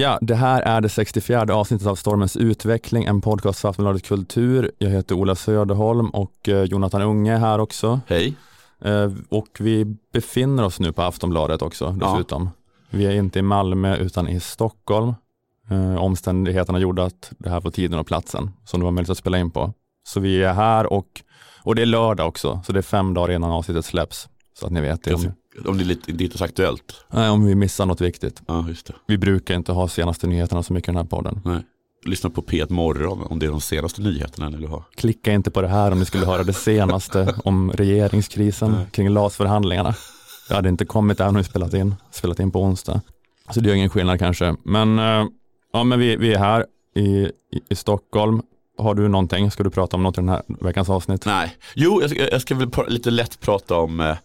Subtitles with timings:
[0.00, 4.70] Ja, det här är det 64 avsnittet av Stormens utveckling, en podcast för Aftonbladet Kultur.
[4.78, 8.00] Jag heter Ola Söderholm och eh, Jonathan Unge är här också.
[8.06, 8.34] Hej.
[8.84, 12.06] Eh, Och vi befinner oss nu på Aftonbladet också Ja.
[12.12, 12.50] dessutom.
[12.90, 15.14] Vi är inte i Malmö utan i Stockholm.
[15.70, 19.18] Eh, Omständigheterna gjorde att det här var tiden och platsen som det var möjligt att
[19.18, 19.72] spela in på.
[20.08, 21.06] Så vi är här och,
[21.62, 24.28] och det är lördag också, så det är fem dagar innan avsnittet släpps.
[24.58, 25.32] Så att ni vet det.
[25.64, 27.04] Om, det är lite, det är inte aktuellt.
[27.08, 28.42] nej, om vi missar något viktigt.
[28.46, 28.94] Ja, just det.
[29.06, 31.40] Vi brukar inte ha senaste nyheterna så mycket i den här podden.
[31.44, 31.60] Nej.
[32.04, 34.84] Lyssna på P1 Morgon om det är de senaste nyheterna ni vill ha.
[34.94, 38.86] Klicka inte på det här om ni skulle höra det senaste om regeringskrisen Nej.
[38.92, 39.94] kring LAS-förhandlingarna.
[40.48, 43.00] Det hade inte kommit även om vi spelat in, spelat in på onsdag.
[43.50, 44.56] Så det gör ingen skillnad kanske.
[44.62, 45.26] Men, eh,
[45.72, 47.32] ja, men vi, vi är här i, i,
[47.68, 48.42] i Stockholm.
[48.78, 49.50] Har du någonting?
[49.50, 51.26] Ska du prata om något i den här veckans avsnitt?
[51.26, 54.16] Nej, jo jag ska, jag ska väl lite lätt prata om eh,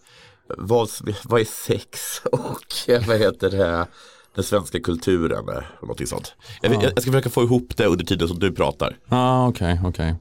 [0.58, 0.88] vad,
[1.24, 2.00] vad är sex
[2.32, 2.64] och
[3.08, 3.86] vad heter det,
[4.34, 6.34] den svenska kulturen och någonting sånt.
[6.62, 6.82] Jag, Ja.
[6.82, 8.96] jag, ska försöka få ihop det under tiden som du pratar.
[9.08, 10.14] Ja, ah, okej, okej.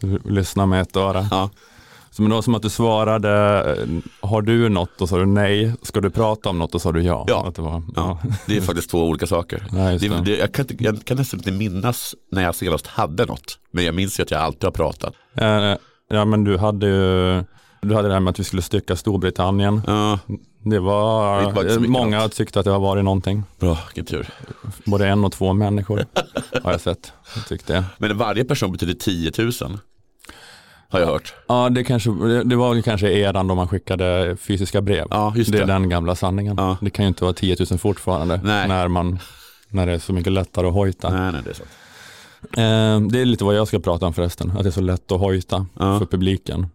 [0.00, 1.28] Så Lyssna med ett öra.
[1.30, 1.50] Ja.
[2.12, 3.30] Så men det var som att du svarade,
[3.82, 4.90] eh, har du något?
[4.98, 5.72] Då sa du nej.
[5.82, 6.72] Ska du prata om något?
[6.72, 7.24] Då sa du ja.
[7.28, 7.52] Ja.
[7.56, 9.58] Det var, Ja, det är faktiskt två olika saker.
[9.92, 10.20] Just Det, det.
[10.24, 13.58] det, jag, kan jag kan nästan inte minnas när jag senast hade något.
[13.70, 15.14] Men jag minns ju att jag alltid har pratat.
[15.34, 15.74] Eh,
[16.12, 17.44] Ja men du hade ju
[17.82, 19.82] du hade det här med att vi skulle stycka Storbritannien.
[19.86, 20.18] Ja,
[20.64, 22.32] Det var, Det många annat.
[22.32, 23.42] tyckte att det har varit någonting.
[23.58, 24.28] bra, vilken tur.
[24.84, 26.04] Både en och två människor
[26.62, 27.12] har jag sett.
[27.36, 27.84] Jag tyckte.
[27.98, 29.78] Men varje person betyder 10 000.
[30.88, 31.34] Har jag hört.
[31.48, 32.10] Ja det, kanske,
[32.44, 35.06] det var kanske eran då man skickade fysiska brev.
[35.10, 35.62] Ja, just det det.
[35.62, 36.54] är den gamla sanningen.
[36.58, 36.76] Ja.
[36.80, 38.68] Det kan ju inte vara 10 000 fortfarande Nej.
[38.68, 39.18] när, man,
[39.68, 41.10] när det är så mycket lättare att hojta.
[41.10, 41.70] Nej, nej, det är sant.
[42.42, 45.12] Eh, det är lite vad jag ska prata om förresten, att det är så lätt
[45.12, 45.98] att hojta Ja.
[45.98, 46.66] för publiken.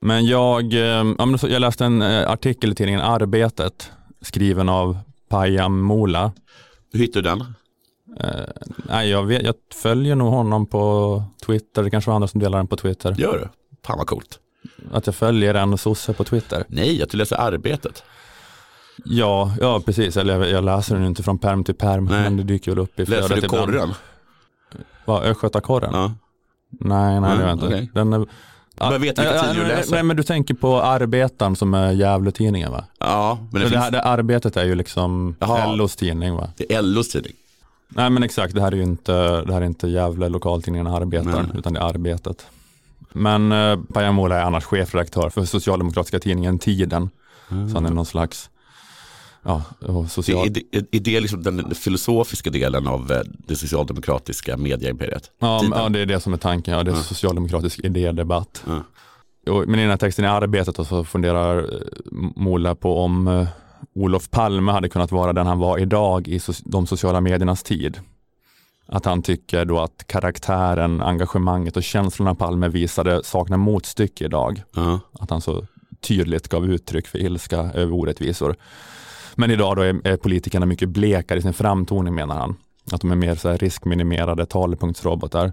[0.00, 4.98] Men jag, eh, jag läste en eh, artikel i tidningen Arbetet skriven av
[5.28, 6.32] Payam Mola.
[6.92, 7.40] Hur hittar du den?
[8.20, 8.44] Eh,
[8.88, 12.58] nej, jag, vet, jag följer nog honom på Twitter, det kanske var andra som delar
[12.58, 13.14] den på Twitter.
[13.18, 13.48] Gör du?
[13.86, 14.38] Fan vad coolt.
[14.92, 16.64] Att jag följer en sosse på Twitter.
[16.68, 18.02] Nej, att du läser arbetet.
[19.04, 20.16] Ja, ja precis.
[20.16, 22.22] Eller jag, jag läser den inte från perm till perm, Nej.
[22.22, 23.66] men det dyker väl upp i Läser du ibland.
[23.66, 23.94] korren?
[25.04, 25.90] Vad, Östgötakorren?
[25.94, 26.14] Ja.
[26.70, 27.66] Nej, nej, Nej, det gör jag inte.
[27.66, 27.90] okej.
[27.94, 28.26] Den är,
[28.80, 29.92] Men jag vet vilka Ja, tidningar du läser.
[29.92, 32.84] Nej, men du tänker på Arbetaren som är Gävletidningen va?
[32.98, 33.82] ja, men det, Det, det, finns...
[33.82, 35.72] här, det Arbetet är ju liksom Jaha.
[35.72, 36.48] LOs tidning va?
[36.56, 37.32] det är LOs tidning.
[37.88, 39.12] Nej men exakt, det här är ju inte,
[39.44, 41.58] det här är inte Gävle lokaltidningen Arbetaren Nej.
[41.58, 42.46] utan det är Arbetet.
[43.12, 47.10] Men eh, Pajamola är annars chefredaktör för socialdemokratiska tidningen Tiden.
[47.48, 48.50] Så han är någon slags
[49.48, 50.46] ja, och Det social...
[50.46, 55.30] är, är, är det liksom den filosofiska delen av eh, det socialdemokratiska medieimperiet?
[55.38, 55.78] Ja, Tiden.
[55.78, 56.74] ja, det är det som är tanken.
[56.74, 57.02] Ja, det är Ja.
[57.02, 58.64] socialdemokratisk idédebatt.
[59.50, 61.64] Och, men i den här texten i arbetet så funderar eh,
[62.36, 63.48] Mola på om eh,
[63.94, 68.00] Olof Palme hade kunnat vara den han var idag i de sociala mediernas tid.
[68.90, 74.62] Att han tycker då att karaktären, engagemanget och känslorna Palme visade saknar motstycke idag.
[74.74, 75.00] Ja.
[75.20, 75.66] Att han så
[76.00, 78.56] tydligt gav uttryck för ilska över orättvisor.
[79.38, 82.56] Men idag då är, är politikerna mycket blekare i sin framtoning menar han.
[82.92, 85.52] Att de är mer så riskminimerade talepunktsrobotar.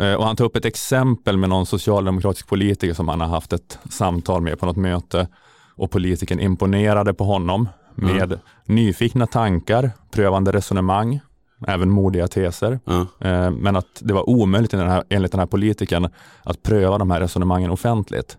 [0.00, 3.52] Eh, Och han tar upp ett exempel med någon socialdemokratisk politiker som han har haft
[3.52, 5.28] ett samtal med på något möte.
[5.76, 11.20] Och politikern imponerade på honom med nyfikna tankar, prövande resonemang,
[11.66, 12.80] även modiga teser.
[12.84, 13.06] Ja.
[13.28, 16.08] Eh, Men att det var omöjligt i den här, enligt den här politikern
[16.42, 18.38] att pröva de här resonemangen offentligt.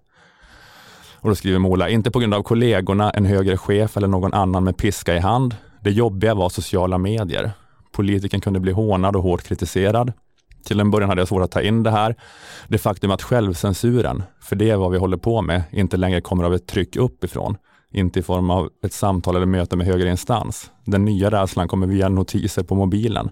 [1.26, 4.64] Och då skriver Mola, inte på grund av kollegorna, en högre chef eller någon annan
[4.64, 5.56] med piska i hand.
[5.82, 7.52] Det jobbiga var sociala medier.
[7.92, 10.14] Politikern kunde bli hånad och hårt kritiserad.
[10.66, 12.16] Till en början hade jag svårt att ta in det här.
[12.68, 16.44] Det faktum att självcensuren, för det är vad vi håller på med, inte längre kommer
[16.44, 17.58] av ett tryck uppifrån.
[17.92, 20.72] Inte i form av ett samtal eller möte med högre instans.
[20.86, 23.30] Den nya rädslan kommer via notiser på mobilen.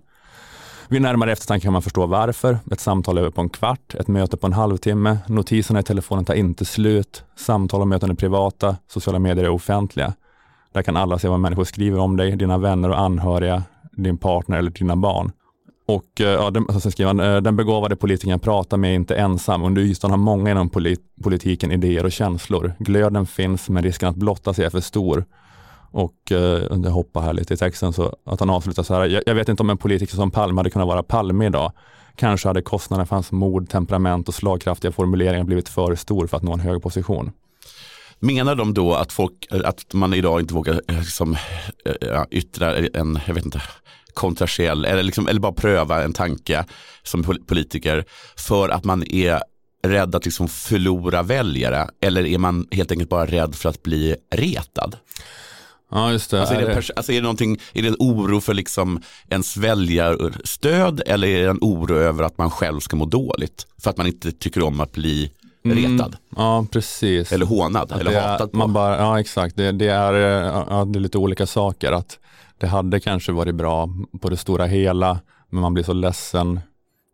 [0.93, 2.59] Vid närmare eftertanke kan man förstå varför.
[2.71, 6.33] Ett samtal över på en kvart, ett möte på en halvtimme, notiserna i telefonen tar
[6.33, 10.13] inte slut, samtal och möten är privata, sociala medier är offentliga.
[10.73, 14.57] Där kan alla se vad människor skriver om dig, dina vänner och anhöriga, din partner
[14.57, 15.31] eller dina barn.
[15.87, 19.15] Och eh, ja, den, sen skriver eh, han, den begåvade politikern pratar med är inte
[19.15, 19.63] ensam.
[19.63, 22.73] Under ytan har många inom polit, politiken idéer och känslor.
[22.79, 25.25] Glöden finns, men risken att blotta sig är för stor.
[25.93, 29.05] Och eh, jag hoppar här lite i texten så att han avslutar så här.
[29.05, 31.71] Jag, jag vet inte om en politiker som Palme hade kunnat vara Palme idag.
[32.15, 36.43] Kanske hade kostnaden för hans mod, temperament och slagkraftiga formuleringar blivit för stor för att
[36.43, 37.31] nå en hög position.
[38.19, 41.37] Menar de då att, folk, att man idag inte vågar eh, liksom,
[41.85, 43.61] eh, eh, yttra en, jag vet inte,
[44.13, 46.65] kontroversiell eller, liksom, eller bara pröva en tanke
[47.03, 48.05] som politiker
[48.37, 49.39] för att man är
[49.87, 54.15] rädd att liksom förlora väljare eller är man helt enkelt bara rädd för att bli
[54.35, 54.97] retad?
[55.95, 56.39] Ja, just det.
[56.39, 61.01] Alltså är, det, alltså är, det någonting, är det en oro för liksom ens väljarstöd
[61.05, 64.07] eller är det en oro över att man själv ska må dåligt för att man
[64.07, 65.31] inte tycker om att bli
[65.63, 67.31] retad Ja, precis.
[67.31, 68.57] eller hånad Att eller är- hatad på?
[68.57, 69.55] Man bara, ja, exakt.
[69.55, 71.91] Det, det, är, eh, ja, det är lite olika saker.
[71.91, 72.19] Att
[72.57, 73.89] det hade kanske varit bra
[74.21, 75.19] på det stora hela,
[75.49, 76.59] men man blir så ledsen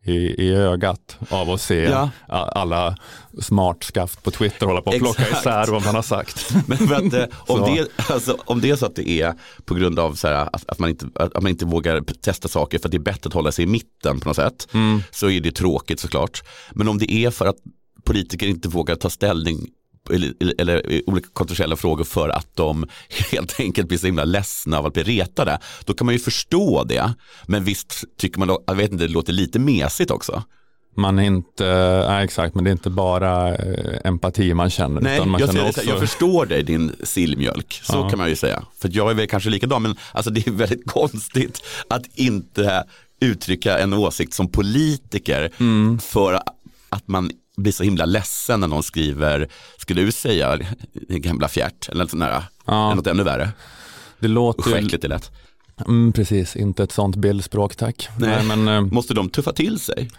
[0.05, 0.11] i,
[0.45, 2.09] i ögat av att se Ja.
[2.27, 2.97] alla
[3.41, 5.39] smartskaft på Twitter hålla på att plocka Exakt.
[5.41, 6.53] isär vad man har sagt.
[6.67, 7.65] Men att, eh, om, Så.
[7.75, 9.33] det, alltså, om det är så att det är
[9.65, 12.79] på grund av så här, att, att, man inte, att man inte vågar testa saker
[12.79, 14.67] för att det är bättre att hålla sig i mitten på något sätt
[15.11, 16.43] så är det tråkigt såklart.
[16.71, 17.57] Men om det är för att
[18.03, 19.67] politiker inte vågar ta ställning
[20.13, 22.85] eller, eller olika kontroversiella frågor för att de
[23.31, 25.59] helt enkelt blir så himla ledsna av att bli retade.
[25.85, 27.13] Då kan man ju förstå det.
[27.47, 30.43] Men visst tycker man, jag vet inte, det låter lite mesigt också.
[30.97, 31.65] Man är inte,
[32.09, 35.01] nej, exakt, men det är inte bara eh, empati man känner.
[35.01, 38.09] Nej, man jag, känner också, jag förstår dig din sillmjölk, så Ja.
[38.09, 38.63] kan man ju säga.
[38.81, 42.83] För jag är väl kanske likadan, men alltså, det är väldigt konstigt att inte
[43.21, 45.99] uttrycka en åsikt som politiker Mm.
[45.99, 46.33] för
[46.89, 49.47] att man blir så himla ledsen när någon skriver,
[49.77, 50.59] skulle du säga
[51.07, 52.95] gamla fjärt eller något, sånt där, Ja.
[52.95, 53.49] något ännu värre.
[54.19, 55.31] det låter Usch ju, vad äckligt det lät.
[55.87, 58.07] mm, precis, inte ett sånt bildspråk tack.
[58.17, 58.43] Nej.
[58.43, 60.09] men, eh, Måste de tuffa till sig?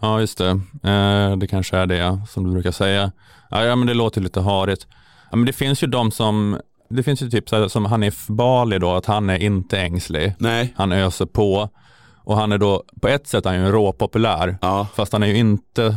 [0.00, 0.48] Ja, just det.
[0.90, 3.12] Eh, det kanske är det som du brukar säga.
[3.50, 4.86] Ja, ja men det låter lite harigt.
[5.30, 6.60] Ja, men det finns ju de som,
[6.90, 10.34] det finns ju typ så här, som Hanif Bali då, att han är inte ängslig.
[10.38, 11.68] Nej, Han öser på
[12.24, 15.26] och han är då, på ett sätt är han ju råpopulär, ja, fast han är
[15.26, 15.96] ju inte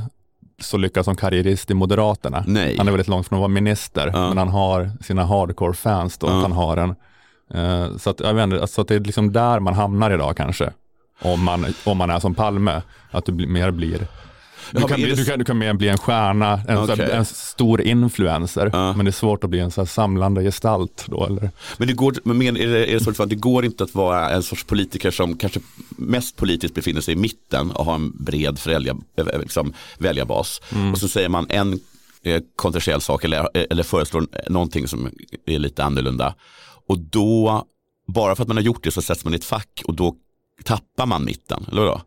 [0.63, 2.43] så lyckad som karriärist i Moderaterna.
[2.47, 2.77] nej.
[2.77, 4.27] Han är väldigt långt från att vara minister, Ja.
[4.29, 6.33] men han har sina hardcore fans då, Ja.
[6.41, 6.95] han har en.
[7.53, 10.37] Eh, så att, jag vet inte, alltså att det är liksom där man hamnar idag
[10.37, 10.71] kanske.
[11.21, 12.81] Om man, om man är som Palme,
[13.11, 14.07] att du blir, mer blir
[14.71, 17.25] du, kan, bli, du, kan, du kan mer bli en stjärna, en, så här, en
[17.25, 18.93] stor influencer, Ja.
[18.93, 21.25] men det är svårt att bli en så samlande gestalt då.
[21.25, 21.49] Eller?
[21.77, 24.29] Men, det går, men är det, är det så att det går inte att vara
[24.29, 28.59] en sorts politiker som kanske mest politiskt befinner sig i mitten och har en bred
[28.59, 30.61] förälja, eh, liksom, väljarbas.
[30.91, 31.79] Och så säger man en
[32.23, 35.09] eh, kontroversiell sak eller, eller föreslår någonting som
[35.45, 36.35] är lite annorlunda.
[36.87, 37.65] Och då,
[38.07, 40.15] bara för att man har gjort det så sätts man i ett fack och då
[40.63, 41.65] tappar man mitten.
[41.71, 42.01] Eller vadå?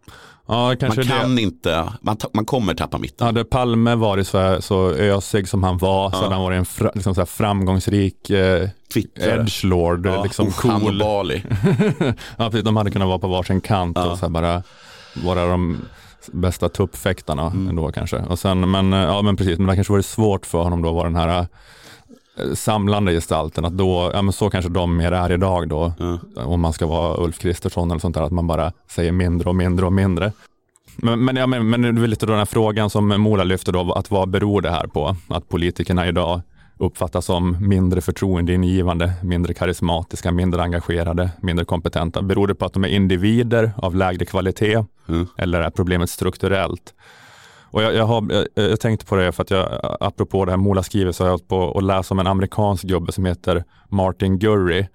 [0.48, 1.42] Ja, Man kan det.
[1.42, 3.26] inte, man, man kommer tappa mitten.
[3.26, 6.22] Hade Palme varit så, här, så ösig som han var, så Ja.
[6.22, 8.68] hade han varit en fra, liksom så framgångsrik eh,
[9.14, 10.98] edgelord, Ja, liksom och han och cool.
[10.98, 11.42] Bali.
[12.36, 14.10] ja, precis, de hade kunnat vara på varsin kant Ja.
[14.10, 14.62] och så bara
[15.24, 15.78] vara de
[16.32, 17.68] bästa tuppfäktarna Mm.
[17.68, 18.16] ändå kanske.
[18.18, 20.88] Och sen, men, eh, ja, men precis, men det kanske varit svårt för honom då
[20.88, 21.46] att vara den här
[22.54, 26.18] samlande gestalten, att då, ja men så kanske de mer är idag då, Ja.
[26.44, 29.54] om man ska vara Ulf Kristersson eller sånt där, att man bara säger mindre och
[29.56, 30.32] mindre och mindre.
[30.96, 33.72] Men, men, ja, men, men det är lite då den här frågan som Mola lyfter
[33.72, 35.16] då, att vad beror det här på?
[35.28, 36.40] Att politikerna idag
[36.78, 42.22] uppfattas som mindre förtroendeingivande, mindre karismatiska, mindre engagerade, mindre kompetenta.
[42.22, 45.26] Beror det på att de är individer av lägre kvalitet Mm.
[45.38, 46.94] eller är problemet strukturellt?
[47.70, 50.56] Och jag, jag, har, jag, jag tänkte på det för att jag, apropå det här
[50.56, 53.64] Mola skriver, så har jag hållit på att läsa om en amerikansk gubbe som heter
[53.88, 54.86] Martin Gurry.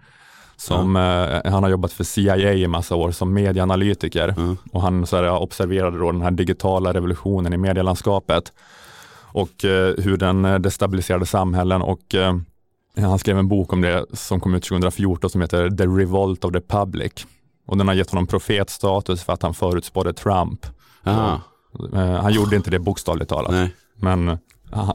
[0.58, 4.58] Som, eh, han har jobbat för CIA i massa år som medieanalytiker Mm.
[4.72, 8.54] och han så här, observerade då den här digitala revolutionen i medielandskapet
[9.34, 12.36] och eh, hur den eh, destabiliserade samhällen och eh,
[12.98, 16.52] han skrev en bok om det som kom ut 2014 som heter The Revolt of
[16.52, 17.12] the Public.
[17.68, 20.66] Och den har gett honom profetstatus för att han förutspådde Trump.
[21.06, 21.42] Aha,
[22.22, 23.76] han gjorde inte det bokstavligt talat, nej.
[23.96, 24.38] men eh,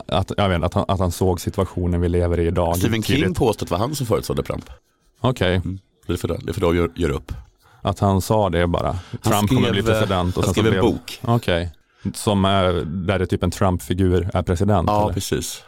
[0.06, 2.76] att, jag vet, att, han, att han såg situationen vi lever i idag.
[2.76, 3.38] Stephen King tydligt.
[3.38, 4.71] påstår att det var han som förutsådde Trump.
[5.21, 5.61] Okej,
[6.06, 7.33] Det är för det, det är för gör, gör upp.
[7.83, 8.99] att han sa det bara.
[9.23, 10.37] Trump kommer bli president.
[10.37, 11.21] Och han skrev en bok.
[11.23, 11.71] Okej,
[12.14, 14.88] som är, där det typ en Trump-figur är president?
[14.90, 15.14] Ja, eller?
[15.14, 15.62] precis.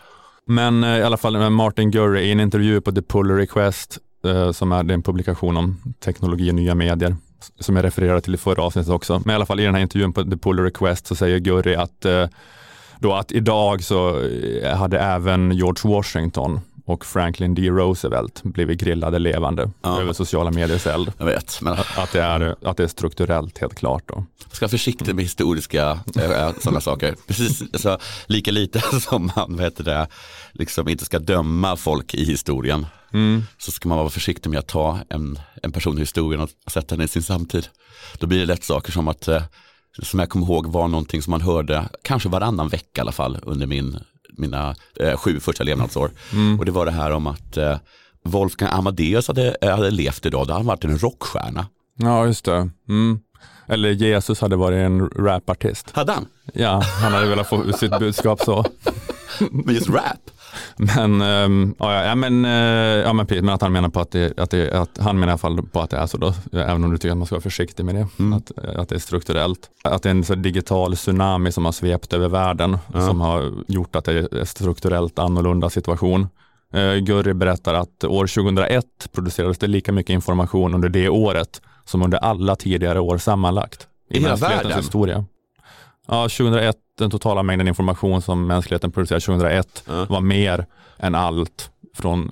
[0.47, 3.99] Men eh, i alla fall med Martin Gurry i en intervju på The Pull Request,
[4.25, 7.17] eh, som är är en publikation om teknologi och nya medier,
[7.61, 9.23] som jag refererade till i förra avsnittet också.
[9.25, 11.75] Men i alla fall i den här intervjun på The Pull Request så säger Gurry
[11.75, 12.27] att, eh,
[13.01, 14.21] då att idag så
[14.63, 17.63] eh, hade även George Washington och Franklin D.
[17.71, 20.01] Roosevelt blivit grillade levande Ja.
[20.01, 21.13] över sociala mediers eld.
[21.19, 24.25] Jag vet, men Att, att, det är, att det är strukturellt helt klart då.
[24.47, 27.15] jag ska vara försiktig med historiska äh, sådana saker.
[27.27, 30.07] Precis alltså, lika lite som man heter det,
[30.53, 32.87] liksom inte ska döma folk i historien.
[33.59, 36.97] Så ska man vara försiktig med att ta en, en person i historien och sätta
[36.97, 37.69] den i sin samtid.
[38.19, 39.43] Då blir det lätt saker som att, eh,
[40.03, 43.39] som jag kommer ihåg var någonting som man hörde, kanske varannan vecka i alla fall
[43.43, 43.99] under min
[44.39, 46.11] mina eh, sju första levnadsår.
[46.33, 46.59] Mm.
[46.59, 47.77] Och det var det här om att eh,
[48.25, 51.67] Wolfgang Amadeus hade, eh, hade levt idag, då hade han varit en rockstjärna.
[51.99, 52.71] Ja, just det.
[52.89, 53.21] Mm.
[53.67, 55.91] Eller Jesus hade varit en rapartist.
[55.93, 56.27] Hade han?
[56.53, 58.65] Ja, han hade velat få ut sitt budskap så.
[59.51, 60.31] Men just rap?
[60.77, 62.51] Men, ehm, ja, men, eh,
[63.07, 65.33] ja, men, men att han menar på att, det, att, det, att han menar i
[65.33, 67.35] alla fall på att det är så då, även om du tycker att man ska
[67.35, 68.33] vara försiktig med det, Mm.
[68.33, 69.71] att, att det är strukturellt.
[69.85, 73.07] Att det är en så digital tsunami som har svept över världen, Ja.
[73.07, 76.29] som har gjort att det är en strukturellt annorlunda situation.
[76.73, 82.03] Eh, Gurri berättar att år 2001 producerades det lika mycket information under det året som
[82.03, 84.79] under alla tidigare år sammanlagt I hela mänsklighetens världen?
[84.83, 85.25] historia.
[86.09, 90.07] Ja, 2001, den totala mängden information som mänskligheten producerade 2001 Ja.
[90.09, 90.67] var mer
[90.99, 92.31] än allt från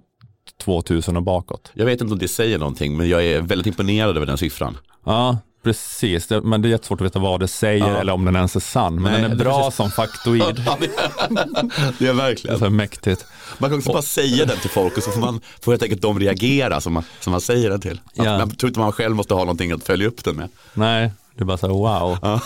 [0.65, 1.71] 2000 och bakåt.
[1.75, 4.79] Jag vet inte om det säger någonting, men jag är väldigt imponerad över den siffran.
[5.05, 6.31] Ja, precis.
[6.43, 7.97] Men det är jättesvårt att veta vad det säger Ja.
[7.97, 8.95] eller om den ens är sann.
[9.03, 9.77] Men Nej, den är bra precis.
[9.77, 10.43] som faktoid.
[10.79, 12.59] Det, är Det är verkligen.
[12.59, 13.27] så mäktigt.
[13.59, 16.03] Man kan också bara säga den till folk och så får man får helt enkelt
[16.03, 18.01] de reagera som man, som man säger den till.
[18.15, 18.39] Ja.
[18.39, 20.49] Man tror inte man själv måste ha någonting att följa upp den med.
[20.75, 22.19] Nej, det är bara så här, wow.
[22.23, 22.41] Ja.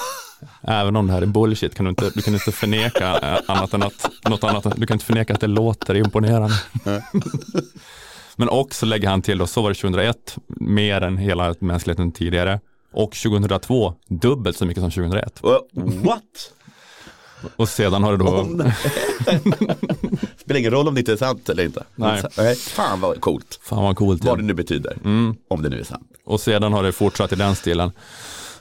[0.63, 3.75] Även om det här är bullshit kan du inte, du kan inte förneka eh, annat
[3.75, 6.55] än att, något annat, du kan inte förneka att det låter imponerande.
[8.37, 12.61] Men också lägger han till då, så var det 2001, mer än hela mänskligheten tidigare.
[12.93, 15.41] Och 2002, dubbelt så mycket som 2001.
[16.05, 16.23] What?
[17.57, 18.75] Och sedan har det då, det-
[20.41, 21.85] Spelar ingen roll om det inte är sant eller inte.
[21.95, 22.23] Nej.
[22.37, 22.55] Nej.
[22.57, 23.61] Fan vad coolt.
[23.63, 24.25] fan vad coolt.
[24.25, 24.37] Vad Ja.
[24.37, 24.97] det nu betyder.
[25.05, 25.35] Mm.
[25.49, 26.07] Om det nu är sant.
[26.25, 27.93] Och sedan har det fortsatt i den stilen.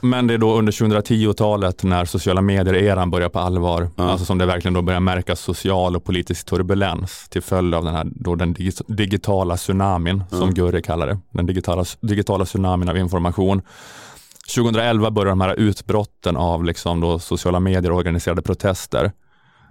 [0.02, 4.10] Men det är då under 2010-talet när sociala medier-eran börjar på allvar, Ja.
[4.10, 7.94] alltså som det verkligen då börjar märkas social och politisk turbulens till följd av den
[7.94, 12.96] här då den dig- digitala tsunamin som Gurri kallar det, den digitala, digitala tsunamin av
[12.98, 13.62] information.
[14.54, 19.12] 2011 börjar de här utbrotten av liksom då sociala medier och organiserade protester.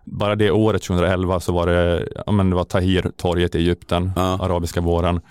[0.05, 4.21] Bara det året 2011 så var det, ja men det var Tahrir-torget i Egypten, Ja.
[4.41, 5.21] arabiska våren.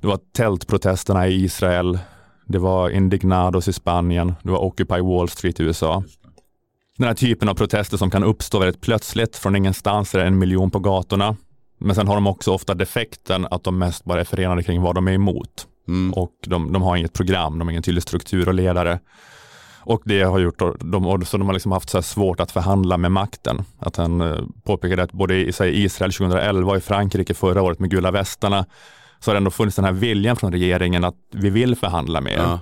[0.00, 1.98] Det var tältprotesterna i Israel,
[2.46, 6.02] det var Indignados i Spanien, det var Occupy Wall Street i USA.
[6.98, 10.38] Den här typen av protester som kan uppstå väldigt plötsligt från ingenstans är det en
[10.38, 11.36] miljon på gatorna.
[11.78, 14.94] Men sen har de också ofta defekten att de mest bara är förenade kring vad
[14.94, 15.66] de är emot.
[15.88, 16.14] Mm.
[16.14, 18.98] Och de, de har inget program, de har ingen tydlig struktur och ledare.
[19.80, 23.12] Och det har gjort, de, så de har liksom haft så svårt att förhandla med
[23.12, 23.64] makten.
[23.78, 25.52] Att han eh, påpekade att både i
[25.84, 28.66] Israel 2011 och i Frankrike förra året med gula västarna
[29.26, 32.32] så har det ändå funnits den här viljan från regeringen att vi vill förhandla med
[32.32, 32.36] er.
[32.38, 32.60] Ja.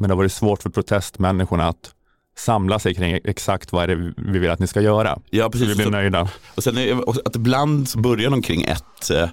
[0.00, 1.90] Men det har varit svårt för protestmänniskorna att
[2.38, 5.18] samla sig kring exakt vad är det vi vill att ni ska göra.
[5.30, 5.76] ja, Så vi precis.
[5.76, 6.28] blir nöjda.
[6.54, 9.28] och sen är att ibland börjar de kring ett eh,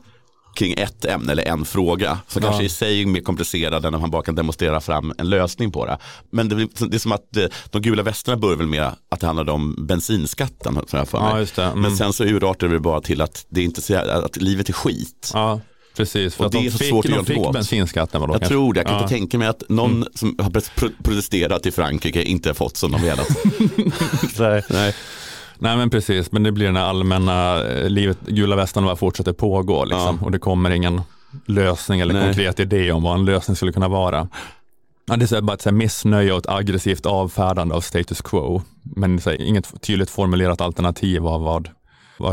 [0.55, 2.47] kring ett ämne eller en fråga som Ja.
[2.49, 5.71] kanske i sig är mer komplicerad än om man bara kan demonstrera fram en lösning
[5.71, 5.97] på det.
[6.31, 6.55] Men det,
[6.89, 9.75] det är som att eh, de gula västarna börjar väl med att det handlade om
[9.87, 10.73] bensinskatten.
[10.87, 11.47] Som jag för mig.
[11.57, 11.63] Ja.
[11.63, 11.81] Mm.
[11.81, 15.31] Men sen så urartar det bara till att, det inte att livet är skit.
[15.33, 15.59] Ja,
[15.97, 16.35] precis.
[16.35, 17.53] För Och att det de är så fick, svårt att de fick åt.
[17.53, 18.21] bensinskatten.
[18.21, 18.53] Vadå, Jag kanske?
[18.53, 18.99] tror det, jag kan Ja.
[18.99, 19.03] Mm.
[19.05, 22.91] inte tänka mig att någon som har pro- protesterat i Frankrike inte har fått som
[22.91, 23.27] de velat.
[24.39, 24.63] Nej.
[24.69, 24.95] Nej.
[25.59, 29.33] Nej men precis, men det blir den här allmänna eh, livet, gula västarna bara fortsätter
[29.33, 30.25] pågå liksom, Ja.
[30.25, 31.01] och det kommer ingen
[31.45, 32.23] lösning eller Nej.
[32.23, 34.27] konkret idé om vad en lösning skulle kunna vara.
[35.05, 38.61] Ja, det är bara ett så här missnöje och ett aggressivt avfärdande av status quo,
[38.95, 41.69] men här, inget tydligt formulerat alternativ av vad,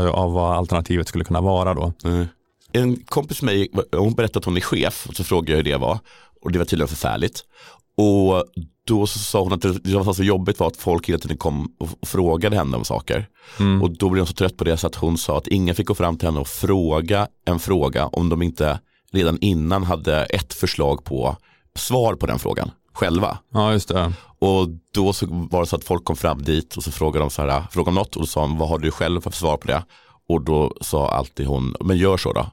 [0.09, 1.93] av vad alternativet skulle kunna vara då.
[2.03, 2.27] Nej.
[2.73, 5.63] En kompis med mig, hon berättade att hon är chef och så frågade jag hur
[5.63, 5.99] det var
[6.41, 7.43] och det var tydligen förfärligt.
[7.97, 8.45] Och
[8.87, 11.37] då så sa hon att det det var så jobbigt var att folk hela tiden
[11.37, 13.27] kom och frågade henne om saker.
[13.59, 13.81] Mm.
[13.81, 15.87] Och då blev hon så trött på det så att hon sa att ingen fick
[15.87, 18.79] gå fram till henne och fråga en fråga om de inte
[19.11, 21.37] redan innan hade ett förslag på
[21.75, 23.37] svar på den frågan själva.
[23.53, 24.13] Ja, just det.
[24.39, 27.29] Och då så var det så att folk kom fram dit och så frågade de
[27.29, 29.57] så här, frågade om något och då sa hon, vad har du själv för svar
[29.57, 29.83] på det?
[30.29, 32.45] Och då sa alltid hon, men gör så då.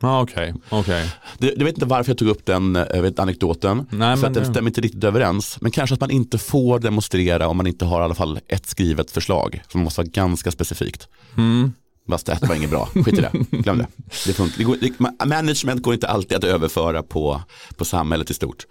[0.00, 1.12] Ja, okej, okej.
[1.38, 3.86] Det, jag vet inte varför jag tog upp den eh, vet, anekdoten.
[3.90, 5.58] Nej, för att den det- stämmer inte riktigt överens.
[5.60, 8.66] Men kanske att man inte får demonstrera om man inte har i alla fall ett
[8.66, 9.62] skrivet förslag.
[9.68, 11.08] Som måste vara ganska specifikt.
[11.36, 11.72] Mm.
[12.08, 13.86] Fast ett var inget bra, skit i det, glöm det.
[14.26, 14.58] det, funkar.
[14.58, 17.42] det, går, det ma- management går inte alltid att överföra på,
[17.76, 18.66] på samhället i stort.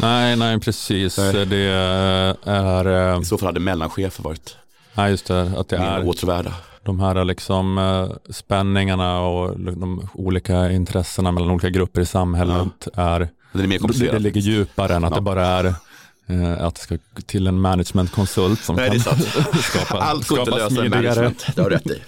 [0.00, 1.18] Nej, nej, precis.
[1.18, 1.46] Nej.
[1.46, 4.56] Det är, eh, I så fall hade mellanchefer varit
[4.94, 6.02] nej, just det, att det är.
[6.84, 13.28] De här liksom eh, spänningarna och de olika intressena mellan olika grupper i samhället är,
[13.52, 15.16] Den är mer det, det ligger djupare än att Ja.
[15.16, 15.64] det bara är
[16.26, 19.18] eh, att det ska till en managementkonsult som Nej, det kan
[19.62, 22.02] skapa, Allt skapa smidigare, det har rätt i.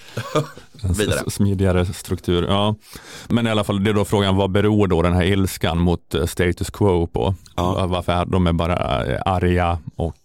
[0.98, 1.30] Vidare.
[1.30, 2.46] smidigare struktur.
[2.48, 2.74] Ja.
[3.28, 6.14] Men i alla fall, det är då frågan, vad beror då den här ilskan mot
[6.14, 7.34] eh, status quo på?
[7.56, 7.86] Ja.
[7.86, 8.74] Varför de är bara
[9.24, 10.16] arga och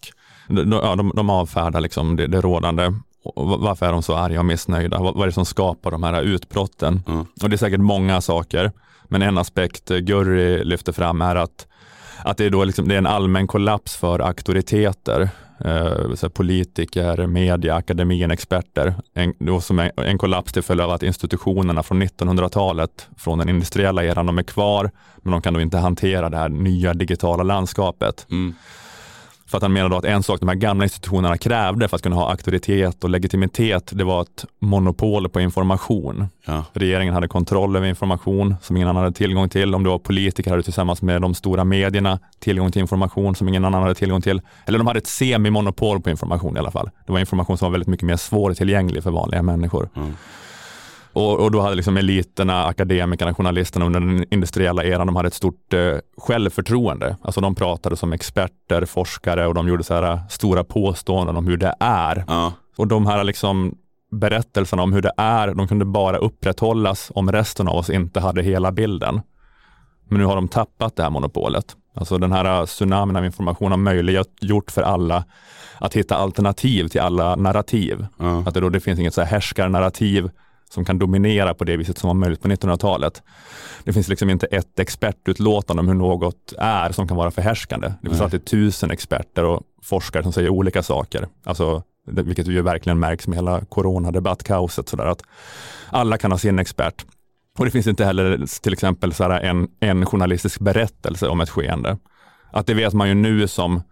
[0.48, 2.92] de, ja, de, de avfärdar liksom det, det rådande.
[3.34, 4.98] Varför är de så arga och missnöjda?
[4.98, 7.02] Vad, är det som skapar de här utbrotten?
[7.08, 7.26] Mm.
[7.42, 8.72] Och det är säkert många saker,
[9.04, 11.66] men en aspekt eh, Gurri lyfter fram är att,
[12.24, 15.28] att det, är då liksom, det är en allmän kollaps för auktoriteter.
[15.64, 18.94] Eh, politiker, media, akademin, experter.
[19.14, 23.48] En, då som en, en kollaps till följd av att institutionerna från 1900-talet, från den
[23.48, 27.42] industriella eran, de är kvar, men de kan då inte hantera det här nya digitala
[27.42, 28.26] landskapet.
[28.30, 28.54] Mm.
[29.50, 32.02] För att han menar då att en sak de här gamla institutionerna krävde för att
[32.02, 36.28] kunna ha auktoritet och legitimitet, det var ett monopol på information.
[36.44, 36.64] Ja.
[36.72, 39.74] Regeringen hade kontroll över information som ingen annan hade tillgång till.
[39.74, 43.64] Om det var politiker hade tillsammans med de stora medierna tillgång till information som ingen
[43.64, 44.40] annan hade tillgång till.
[44.66, 46.90] Eller de hade ett semi-monopol på information i alla fall.
[47.06, 49.88] Det var information som var väldigt mycket mer svårtillgänglig för vanliga människor.
[49.96, 50.16] Mm.
[51.12, 55.34] Och, och då hade liksom eliterna, akademikerna, journalisterna under den industriella eran, de hade ett
[55.34, 57.16] stort eh, självförtroende.
[57.22, 61.56] Alltså de pratade som experter, forskare och de gjorde så här stora påståenden om hur
[61.56, 62.24] det är.
[62.28, 62.52] Ja.
[62.76, 63.74] Och de här liksom
[64.10, 68.42] berättelserna om hur det är, de kunde bara upprätthållas om resten av oss inte hade
[68.42, 69.20] hela bilden.
[70.08, 71.76] Men nu har de tappat det här monopolet.
[71.94, 75.24] Alltså den här tsunamin av information har möjliggjort för alla
[75.78, 78.06] att hitta alternativ till alla narrativ.
[78.18, 78.42] Ja.
[78.46, 80.30] Att det, då, det finns inget så här härskarnarrativ
[80.72, 83.22] som kan dominera på det viset som var möjligt på 1900-talet.
[83.84, 87.88] Det finns liksom inte ett expertutlåtande om hur något är som kan vara förhärskande.
[87.88, 88.24] Det finns Nej.
[88.24, 91.28] alltid tusen experter och forskare som säger olika saker.
[91.44, 94.88] Alltså, vilket ju verkligen märks med hela coronadebattkaoset.
[94.88, 95.22] Sådär, att
[95.90, 97.04] alla kan ha sin expert.
[97.58, 101.98] Och det finns inte heller till exempel så en, en journalistisk berättelse om ett skeende.
[102.52, 103.82] Att det vet man ju nu som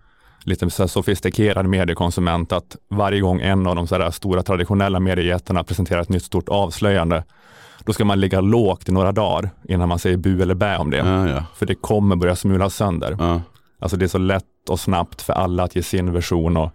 [0.49, 6.01] lite så sofistikerad mediekonsument att varje gång en av de så stora traditionella mediejättarna presenterar
[6.01, 7.25] ett nytt stort avslöjande,
[7.85, 10.91] då ska man ligga lågt i några dagar innan man säger bu eller bä om
[10.91, 10.97] det.
[10.97, 11.45] Ja, ja.
[11.57, 13.17] För det kommer börja smulas sönder.
[13.19, 13.41] Ja.
[13.81, 16.71] Alltså det är så lätt och snabbt för alla att ge sin version och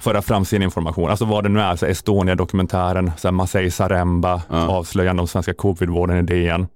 [0.00, 1.10] föra fram sin information.
[1.10, 4.68] Alltså vad det nu är, Estonia-dokumentären, Masai Saremba, Ja.
[4.68, 6.66] avslöjande om svenska covidvården i DN.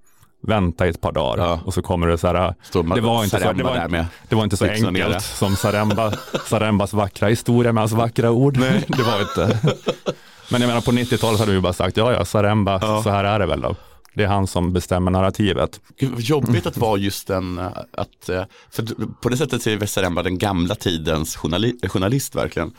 [0.43, 1.61] Vänta i ett par dagar Ja.
[1.65, 3.77] och så kommer det så här, Står man det var inte så, Saremba det var,
[3.77, 4.07] där med.
[4.29, 5.21] det var inte så enkelt nere.
[5.21, 6.13] som Saremba,
[6.47, 8.57] Sarembas vackra historia med hans vackra ord.
[8.57, 8.85] Nej.
[8.89, 9.59] Det var inte.
[10.51, 13.03] Men jag menar på 90-talet hade vi bara sagt, ja ja, Saremba, Ja.
[13.03, 13.77] så här är det väl då.
[14.15, 15.81] Det är han som bestämmer narrativet.
[15.99, 17.59] Gud, jobbigt att vara just den,
[17.93, 18.85] att, eh, för
[19.23, 22.71] på det sättet är Westeremba den gamla tidens journali, journalist verkligen.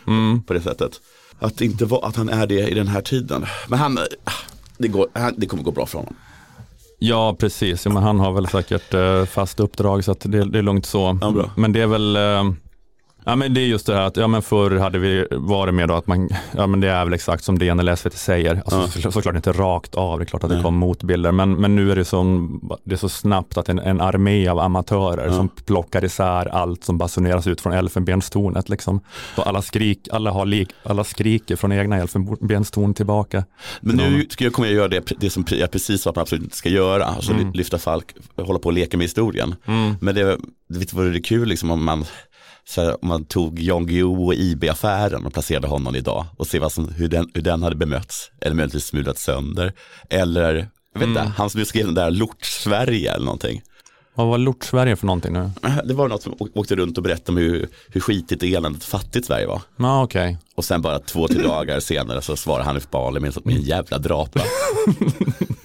[0.47, 0.91] På det sättet.
[1.39, 3.45] Att, inte vara, att han är det i den här tiden.
[3.67, 4.04] Men han, eh,
[4.78, 6.15] det, går, han, det kommer gå bra för honom.
[7.06, 7.86] Ja, precis.
[7.86, 10.86] Ja, men han har väl säkert eh, fast uppdrag så att det, det är lugnt
[10.86, 11.18] så.
[11.22, 11.50] Ja.
[11.58, 12.44] Men det är väl eh,
[13.25, 15.88] Ja men det är just det här att, ja men förr hade vi varit med
[15.88, 18.55] då att man, ja men det är väl exakt som DN eller SVT säger.
[18.55, 19.01] Alltså Ja.
[19.01, 20.63] så, såklart inte rakt av, det är klart att det Nej.
[20.63, 21.31] kom motbilder.
[21.31, 24.59] Men, men nu är det, som, det är så snabbt att en, en armé av
[24.59, 25.33] amatörer Ja.
[25.33, 28.69] som plockar isär allt som basuneras ut från elfenbenstornet.
[28.69, 28.99] Liksom.
[29.36, 33.43] Alla, skrik, alla, har lik, alla skriker från egna elfenbenstorn tillbaka.
[33.81, 36.21] Men nu ska jag, kommer jag göra det, det som jag precis sa att man
[36.21, 37.03] absolut inte ska göra.
[37.05, 37.51] Alltså Mm.
[37.51, 38.05] lyfta Falk,
[38.38, 39.55] hålla på och leka med historien.
[39.99, 40.38] Men det,
[40.69, 42.05] det vore kul liksom om man,
[42.67, 46.60] så här, om man tog Jan Guillou och IB-affären och placerade honom idag och se
[46.60, 48.32] vad som, hur, den, hur den hade bemötts.
[48.41, 49.73] Eller möjligtvis smulats sönder.
[50.10, 50.54] Eller,
[50.93, 51.32] jag vet inte, Mm.
[51.38, 53.62] han som skrev den där Lort-Sverige eller någonting.
[54.15, 55.52] Vad var Lort-Sverige för någonting nu?
[55.86, 59.28] Det var något som åkte runt och berättade om hur, hur skitigt och eländigt fattigt
[59.28, 59.62] Sverige var.
[59.78, 60.38] Ja okej.
[60.56, 63.97] Och sen bara två, tre dagar senare så svarade Hanif Bali med, med en jävla
[63.97, 64.41] drapa.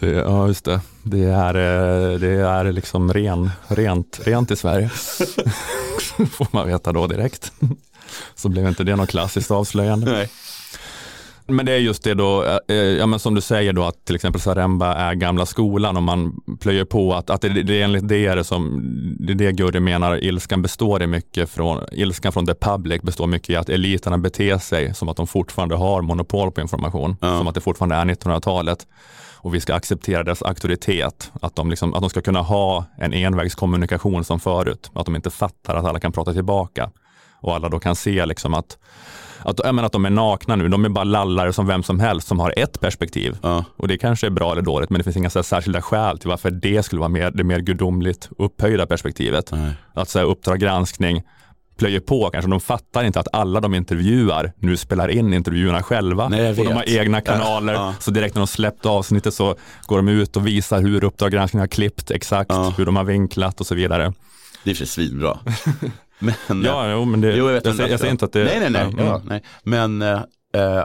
[0.00, 0.80] Det, ja just det.
[1.02, 4.88] Det är, eh, det är liksom ren, rent, rent i Sverige.
[6.30, 7.52] Får man veta då direkt.
[8.34, 10.12] Så blev inte det något klassiskt avslöjande.
[10.12, 10.28] Nej.
[11.46, 14.14] Men det är just det då, eh, ja, men som du säger då att till
[14.14, 18.08] exempel Saremba är gamla skolan och man plöjer på att, att det, det är enligt
[18.08, 18.82] det är det som,
[19.20, 23.26] det är det Gurri menar, ilskan består i mycket från, ilskan från the public består
[23.26, 27.38] mycket i att eliterna beter sig som att de fortfarande har monopol på information, Ja.
[27.38, 28.86] som att det fortfarande är 1900-talet
[29.42, 33.14] och vi ska acceptera deras auktoritet, att de, liksom, att de ska kunna ha en
[33.14, 36.90] envägskommunikation som förut, att de inte fattar att alla kan prata tillbaka
[37.40, 38.78] och alla då kan se liksom att
[39.42, 42.28] att, jag att de är nakna nu, de är bara lallare som vem som helst
[42.28, 43.38] som har ett perspektiv.
[43.42, 43.64] Ja.
[43.76, 46.18] Och det kanske är bra eller dåligt, men det finns inga så här särskilda skäl
[46.18, 49.52] till varför det skulle vara mer, det mer gudomligt upphöjda perspektivet.
[49.52, 49.72] Nej.
[49.94, 51.22] Att säga Uppdrag granskning
[51.80, 56.28] plöjer på kanske, de fattar inte att alla de intervjuar nu spelar in intervjuerna själva.
[56.28, 57.94] Nej, och de har egna kanaler, Ja.
[58.00, 59.54] så direkt när de släppt avsnittet så
[59.86, 62.74] går de ut och visar hur Uppdrag granskning har klippt exakt, Ja.
[62.76, 64.12] hur de har vinklat och så vidare.
[64.64, 65.38] Det är för svinbra.
[66.18, 68.44] Men, Ja, jo, men det, Jo, jag, vet jag, säger, jag säger inte att det...
[68.44, 68.94] Nej, nej, nej.
[68.98, 69.26] Ja, Ja, mm.
[69.28, 69.42] nej.
[69.62, 70.02] Men,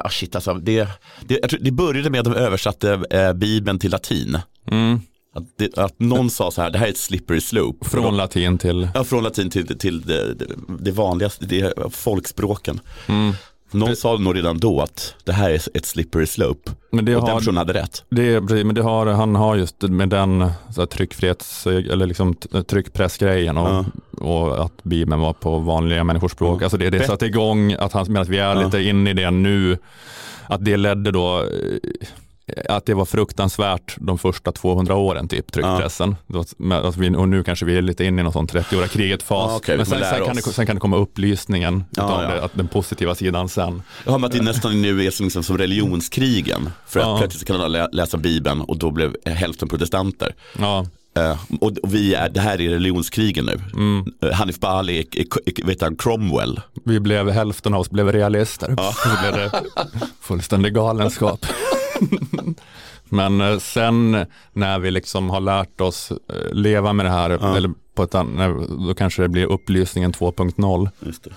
[0.03, 0.87] ah, shit alltså, det,
[1.21, 4.37] det, det började med att de översatte äh, Bibeln till latin.
[4.71, 4.99] Mm.
[5.35, 7.89] Att, det, att någon sa så här, det här är ett slippery slope.
[7.89, 8.89] Från latin till...
[8.93, 10.45] Ja, från latin till, till det, det,
[10.79, 12.79] det vanligaste, det folkspråken.
[13.07, 13.33] Mm.
[13.71, 16.71] Någon sa nog redan då att det här är ett slippery slope.
[16.91, 18.03] Men det och den har, personen hade rätt.
[18.09, 22.33] det, men det har, han har just med den så här, tryckfrihets eller liksom
[22.67, 23.85] tryckpressgrejen och, Ja.
[24.25, 26.61] och att Bibeln var på vanliga människors språk.
[26.61, 26.65] Ja.
[26.65, 28.63] Alltså det, det satte igång, att han, medan vi är Ja.
[28.65, 29.77] lite inne i det nu,
[30.47, 31.47] att det ledde då eh,
[32.69, 36.15] att det var fruktansvärt de första 200 åren, typ tryckpressen.
[36.97, 39.49] Vi, och nu kanske vi är lite inne i någon sån 30-åriga kriget-fas.
[39.51, 42.23] Ja, okej, vi men sen, sen, kan det, sen kan det komma upplysningen Ja, utav
[42.23, 42.29] ja.
[42.29, 43.81] Det, att den positiva sidan sen.
[44.05, 46.69] Jag har med att det nästan nu är som, liksom, som religionskrigen.
[46.87, 47.17] För att Ja.
[47.17, 50.35] plötsligt kan alla lä- läsa Bibeln och då blev hälften protestanter.
[50.59, 50.85] Ja,
[51.17, 53.59] Eh, och, och vi är, det här är religionskrigen nu.
[53.73, 54.05] mm.
[54.23, 56.61] Eh, Hanif Bali, är- är- vet han, Cromwell.
[56.85, 58.73] Vi blev, hälften av oss blev realister.
[58.77, 58.93] Ja.
[59.21, 59.51] Blev det
[60.21, 61.45] fullständig galenskap.
[63.09, 67.57] Men eh, sen när vi liksom har lärt oss eh, leva med det här, Ja.
[67.57, 70.89] eller på ett annat, då kanske det blir upplysningen 2.0.
[70.99, 71.31] Just det.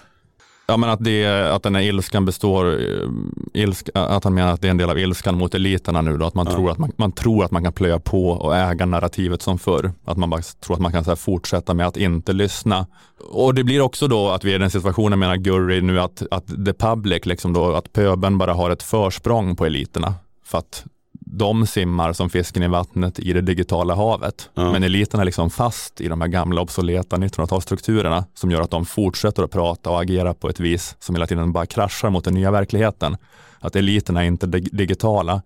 [0.70, 3.08] Ja men att, det, att den här ilskan består, eh,
[3.54, 6.26] ilsk, att han menar att det är en del av ilskan mot eliterna nu då,
[6.26, 6.52] att man, Ja.
[6.52, 9.92] tror, att man, man tror att man kan plöja på och äga narrativet som förr.
[10.04, 12.86] Att man bara tror att man kan så fortsätta med att inte lyssna.
[13.30, 16.22] Och det blir också då att vi är i den situationen, menar Gurry nu, att,
[16.30, 20.14] att the public, liksom då, att pöben bara har ett försprång på eliterna.
[20.48, 20.84] För att
[21.30, 24.50] de simmar som fisken i vattnet i det digitala havet.
[24.54, 24.72] Ja.
[24.72, 28.86] Men eliterna är liksom fast i de här gamla obsoleta 1900-talsstrukturerna som gör att de
[28.86, 32.34] fortsätter att prata och agera på ett vis som hela tiden bara kraschar mot den
[32.34, 33.16] nya verkligheten.
[33.60, 35.42] Att eliterna är inte dig- digitala,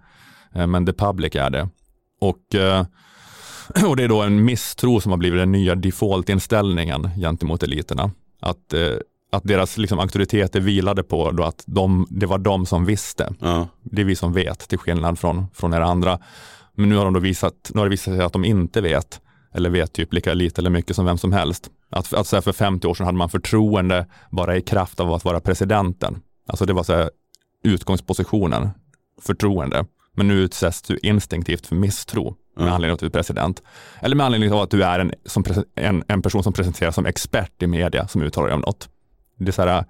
[0.55, 1.69] eh, men the public är det.
[2.21, 2.87] Och, eh,
[3.89, 8.11] och det är då en misstro som har blivit den nya default-inställningen gentemot eliterna.
[8.41, 8.97] Att, eh,
[9.33, 13.69] att deras liksom, auktoriteter vilade på då att de, det var de som visste Ja.
[13.83, 16.19] det är vi som vet, till skillnad från, från er andra.
[16.75, 19.21] Men nu har de då visat, nu har det visat sig att de inte vet,
[19.55, 21.71] eller vet typ lika lite eller mycket som vem som helst.
[21.91, 25.13] Att, att så här för 50 år sedan hade man förtroende bara i kraft av
[25.13, 26.23] att vara presidenten.
[26.49, 27.11] Alltså det var så här
[27.65, 28.71] utgångspositionen,
[29.23, 29.85] förtroende.
[30.15, 32.71] Men nu utsätts du instinktivt för misstro med Ja.
[32.73, 33.63] anledning av att du är president.
[34.01, 37.07] Eller med anledning av att du är en, som, en, en person som presenteras som
[37.07, 38.89] expert i media som uttalar dig om något.
[39.45, 39.85] Det är så här,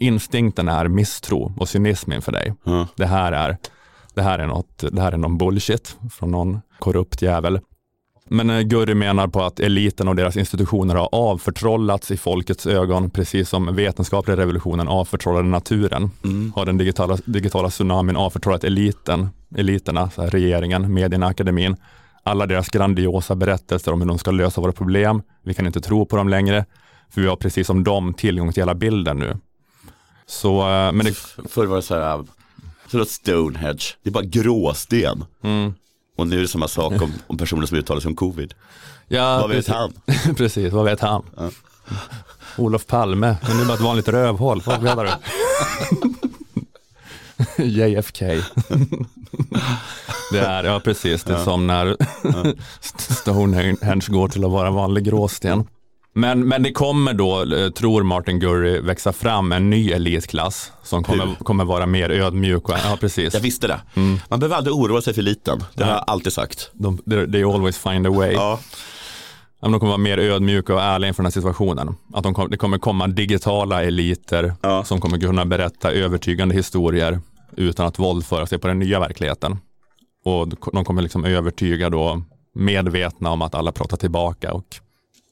[0.00, 2.86] instinkten är misstro och cynism inför dig Ja.
[2.96, 3.56] det här är,
[4.14, 7.60] det här är, något, det här är någon bullshit från någon korrupt jävel.
[8.28, 13.10] Men eh, Gurri menar på att eliten och deras institutioner har avförtrollats i folkets ögon,
[13.10, 16.10] precis som vetenskapliga revolutionen avförtrollade naturen.
[16.24, 16.52] Mm.
[16.56, 21.76] Har den digitala, digitala tsunamin avförtrollat eliten, eliterna, så här, regeringen, medierna, akademin.
[22.22, 25.22] Alla deras grandiosa berättelser om hur de ska lösa våra problem.
[25.44, 26.64] Vi kan inte tro på dem längre,
[27.14, 29.36] för vi har precis som dem tillgång till hela bilden nu.
[30.26, 31.14] Så, eh, men det,
[31.48, 32.24] Förr var det så här,
[32.90, 35.24] så då Stonehenge, det är bara gråsten.
[35.44, 35.74] mm.
[36.18, 38.54] Och nu är det samma sak om, om personer som uttalar sig om covid.
[39.08, 39.74] Ja, Vad vet precis.
[39.74, 39.92] han?
[40.36, 41.22] precis, vad vet han?
[41.36, 41.50] Ja.
[42.58, 45.10] Olof Palme, men det är bara ett vanligt rövhål, vad menar du?
[47.64, 48.24] JFK.
[50.32, 51.44] det är, ja precis, det är Ja.
[51.44, 51.96] som när
[53.12, 55.64] Stonehenge går till att vara vanlig gråsten.
[56.14, 61.02] Men, men det kommer då, eh, tror Martin Gurry, växa fram en ny elitklass som
[61.04, 61.34] kommer, Hur?
[61.34, 62.68] kommer vara mer ödmjuk.
[62.68, 63.34] Och, ja, precis.
[63.34, 63.80] Jag visste det.
[63.94, 64.18] Mm.
[64.28, 65.64] Man behöver aldrig oroa sig för liten.
[65.74, 66.70] Det har jag alltid sagt.
[66.72, 66.98] De,
[67.32, 68.32] they, always find a way.
[68.32, 68.58] Ja.
[69.60, 71.96] De kommer vara mer ödmjuka och ärliga inför den här situationen.
[72.14, 74.84] Att de det kommer komma digitala eliter Ja.
[74.84, 77.20] som kommer kunna berätta övertygande historier
[77.56, 79.58] utan att våldföra sig på den nya verkligheten.
[80.24, 82.22] Och de kommer liksom övertyga då
[82.54, 84.64] medvetna om att alla pratar tillbaka och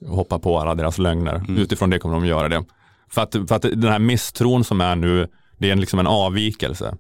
[0.07, 1.35] hoppar på alla deras lögner.
[1.35, 1.59] Mm.
[1.59, 2.65] Utifrån det kommer de göra det.
[3.11, 6.97] För att, för att den här misstron som är nu, det är liksom en avvikelse.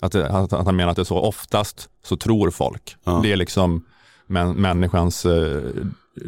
[0.00, 2.96] Att, att, att han menar att det är så oftast så tror folk.
[3.04, 3.20] Ja.
[3.22, 3.84] Det är liksom
[4.26, 5.62] män, människans eh,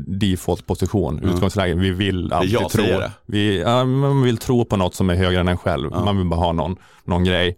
[0.06, 1.28] default-position, Ja.
[1.28, 1.74] utgångsläge.
[1.74, 2.84] Vi vill alltid jag tro.
[3.26, 5.90] Vi, ja, man vill tro på något som är högre än en själv.
[5.92, 6.04] Ja.
[6.04, 7.56] Man vill bara ha någon, någon grej.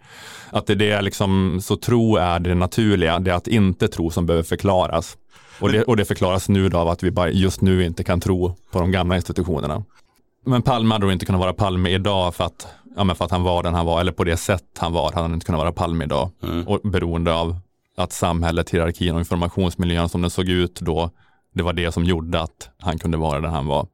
[0.51, 4.11] Att det är det liksom, så tro är det naturliga, det är att inte tro
[4.11, 5.17] som behöver förklaras.
[5.61, 8.21] Och det, och det förklaras nu då av att vi bara just nu inte kan
[8.21, 9.85] tro på de gamla institutionerna.
[10.47, 13.43] Men Palme hade då inte kunnat vara Palme idag för att, ja, för att han
[13.43, 15.73] var den han var, eller på det sätt han var, hade han inte kunnat vara
[15.73, 16.31] Palme idag.
[16.43, 16.69] Mm.
[16.69, 17.57] Och beroende av
[17.97, 21.11] att samhället, hierarkin och informationsmiljön som den såg ut då,
[21.57, 23.89] det var det som gjorde att han kunde vara den han var.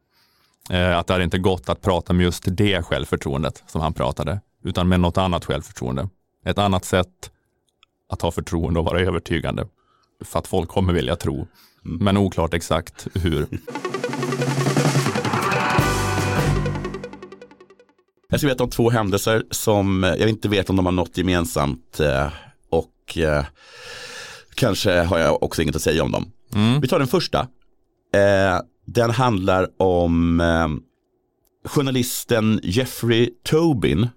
[0.70, 4.40] Eh, att det hade inte gått att prata med just det självförtroendet som han pratade,
[4.64, 6.08] utan med något annat självförtroende.
[6.44, 7.30] Ett annat sätt
[8.08, 9.66] att ha förtroende och vara övertygande.
[10.24, 11.46] För att folk kommer vilja tro,
[11.82, 13.46] men oklart exakt hur.
[18.28, 21.18] Jag ska berätta om två händelser som eh, jag inte vet om de har något
[21.18, 22.28] gemensamt eh,
[22.70, 23.18] och
[24.54, 26.32] kanske har jag också inget att säga om dem.
[26.54, 26.80] Mm.
[26.80, 27.40] Vi tar den första.
[28.14, 30.68] Eh, den handlar om eh,
[31.70, 34.08] journalisten Jeffrey Tobin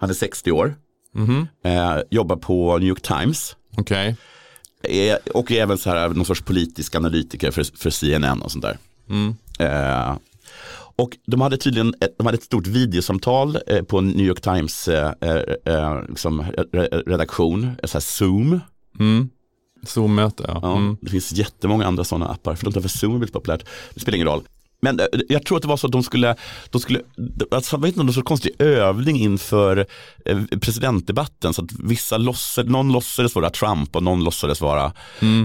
[0.00, 0.74] Han är 60 år.
[1.14, 1.46] Mhm.
[1.64, 3.56] Eh, jobbar på New York Times.
[3.76, 4.16] Okej.
[4.82, 8.64] Eh, och är även så här någon sorts politisk analytiker för, för CNN och sånt
[8.64, 8.78] där.
[9.10, 9.34] Mm.
[9.58, 10.16] Eh,
[10.96, 14.88] och de hade tydligen ett, de hade ett stort videosamtal eh, på New York Times
[14.88, 15.12] eh,
[15.64, 18.60] eh, liksom, re- redaktion, så Zoom.
[19.00, 19.28] Mm.
[19.88, 20.58] Zoom-möte, ja.
[20.62, 20.96] Ja, Mm.
[21.00, 23.64] Det finns jättemånga andra sådana appar, för de tar för Zoom är väldigt populärt.
[23.94, 24.42] Det spelar ingen roll.
[24.80, 26.36] Men eh, jag tror att det var så att de skulle,
[26.70, 27.00] de skulle
[27.50, 29.86] alltså, jag vet inte om det var så konstig övning inför
[30.24, 31.54] eh, presidentdebatten.
[31.54, 34.92] Så att vissa låtsades, någon låtsades vara Trump och någon låtsades vara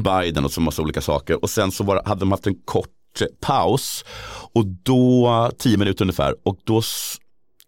[0.04, 1.44] Biden och så massa olika saker.
[1.44, 4.06] Och sen så var, hade de haft en kort eh, paus
[4.54, 6.82] och då, tio minuter ungefär, och då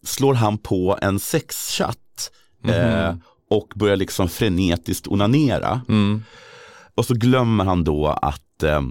[0.05, 1.97] slår han på en sexchatt
[2.67, 3.15] eh,
[3.49, 5.81] och börjar liksom frenetiskt onanera.
[5.89, 6.23] Mm.
[7.01, 8.81] Och så glömmer han då att eh,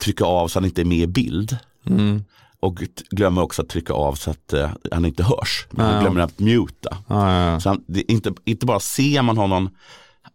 [0.00, 1.56] trycka av så han inte är med i bild.
[1.86, 2.24] Mm.
[2.60, 2.78] Och
[3.10, 5.66] glömmer också att trycka av så att eh, han inte hörs.
[5.76, 6.96] Han glömmer att muta.
[7.60, 9.70] Så han, inte, inte bara ser man honom,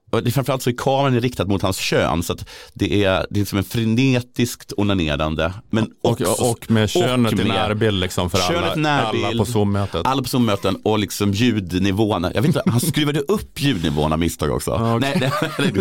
[0.09, 2.23] och det framförallt så är kameran riktad mot hans kön.
[2.23, 5.53] Så att det är, det är som en frenetiskt onanerande.
[5.69, 9.25] Men Och, också, och med könet och i med- närbild liksom för alla, i närbild.
[9.25, 10.01] alla på Zoom-mötet.
[10.07, 12.31] alla på Zoom-möten och liksom ljudnivåerna.
[12.33, 14.71] Jag vet inte, han skruvade upp ljudnivån av misstag också.
[14.71, 14.99] Okej.
[14.99, 15.71] Nej, det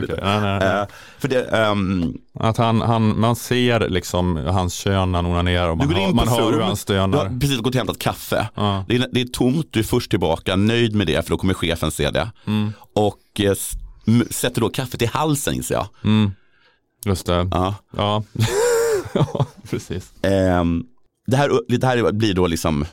[0.00, 0.20] det det.
[0.80, 0.86] Eh,
[1.18, 5.78] För det, ehm, Att han, han, man ser liksom hans kön när han onanerar och
[5.78, 7.18] man, Du hör, man hör hur han du stönar.
[7.28, 8.48] har precis gått och hämtat kaffe.
[8.54, 8.84] Ja.
[8.88, 11.54] Det, är, det är tomt, du är först tillbaka, nöjd med det för då kommer
[11.54, 12.30] chefen se det.
[12.46, 12.72] Mm.
[12.94, 13.54] Och eh,
[14.30, 15.86] sätter då kaffet i halsen inser jag.
[16.04, 16.30] Mm.
[17.06, 17.48] Just det.
[17.50, 17.74] Ja.
[17.96, 18.22] Ja,
[19.12, 20.12] ja precis.
[20.22, 20.84] Ehm,
[21.26, 22.84] det, här, det här blir då liksom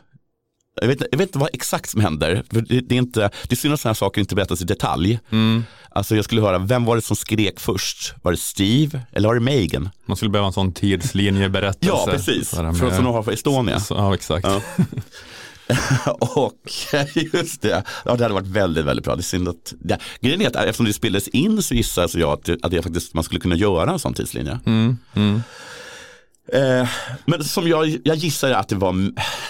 [0.82, 2.44] jag vet, inte- jag vet inte vad exakt som händer.
[2.50, 4.66] För det, det är inte, det är synd att sådana här saker inte berättas i
[4.66, 5.20] detalj.
[5.32, 5.64] Mm.
[5.90, 8.14] Alltså jag skulle höra, vem var det som skrek först?
[8.22, 9.90] Var det Steve eller var det Megan?
[10.06, 11.88] Man skulle behöva en sån tidslinjeberättelse.
[11.96, 12.50] Ja, precis.
[12.50, 13.80] Från som de har för Estonia.
[13.80, 14.48] Så, ja, exakt.
[14.48, 14.62] Ja.
[16.20, 16.54] och
[17.34, 19.16] just det, ja, det hade varit väldigt, väldigt bra.
[19.16, 22.30] Det är synd att, det, grejen är att eftersom det spelades in så gissar jag
[22.34, 24.60] att, det- att det faktiskt, man skulle kunna göra en sån tidslinje.
[24.66, 24.98] Mm.
[25.14, 25.42] Mm.
[26.54, 26.90] Eh,
[27.26, 28.94] men som jag, jag gissar att det var,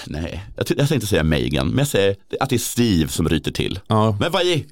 [0.08, 3.52] nej, jag, jag tänkte säga Megan, men jag säger att det är Steve som ryter
[3.52, 3.80] till.
[3.88, 4.18] Ja.
[4.20, 4.64] Men vad är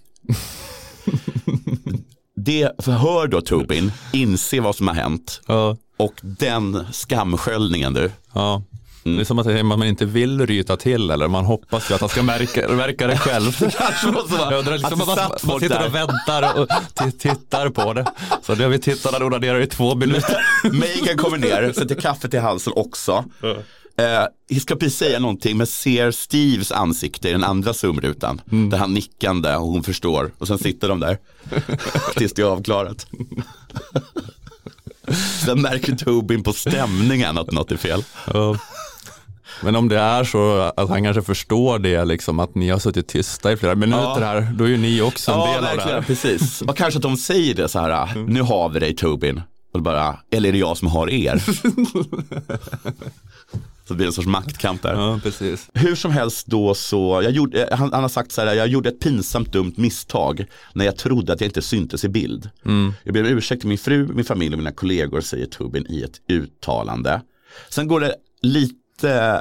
[2.36, 5.78] det förhör då Tobin, inse vad som har hänt Ja.
[5.98, 8.12] och den skamsköljningen du.
[8.34, 8.64] Ja.
[9.04, 9.18] Mm.
[9.18, 12.10] Det är som att man inte vill ryta till eller man hoppas ju att han
[12.10, 13.58] ska märka, märka det själv.
[14.52, 15.88] Ja, det är liksom Att man, satt man folk sitter där.
[15.88, 16.68] och väntar och
[17.20, 18.06] tittar på det.
[18.46, 20.38] Så det har vi tittat och onanerar i två minuter.
[20.72, 23.26] Megan kommer ner, sätter kaffet i halsen också.
[23.98, 28.42] Eh, jag ska precis säga någonting men ser Steves ansikte i den andra zoomrutan.
[28.72, 30.32] Där han nickande och hon förstår.
[30.38, 31.18] Och sen sitter de där
[32.16, 33.08] tills det är avklarat.
[35.46, 38.04] Sen märker Tobin på stämningen att något är fel.
[39.64, 43.08] Men om det är så att han kanske förstår det, liksom, att ni har suttit
[43.08, 44.20] tysta i flera minuter Ja.
[44.20, 46.02] här, då är ju ni också en Ja, del av det här.
[46.02, 46.62] precis.
[46.68, 49.42] Och kanske att de säger det så här, nu har vi dig Tobin.
[49.74, 51.38] Och bara, eller är det jag som har er?
[53.88, 54.94] så det blir en sorts maktkamp där.
[54.94, 55.70] Ja, precis.
[55.74, 58.90] Hur som helst då så, jag gjorde, han, han har sagt så här, jag gjorde
[58.90, 62.50] ett pinsamt dumt misstag när jag trodde att jag inte syntes i bild.
[63.04, 66.04] Jag ber om ursäkt till min fru, min familj och mina kollegor, säger Tobin i
[66.04, 67.22] ett uttalande.
[67.70, 69.38] Sen går det lite, eh,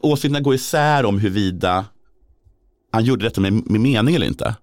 [0.00, 1.84] åsikterna går isär om huruvida
[2.92, 4.54] han gjorde detta med, med mening eller inte.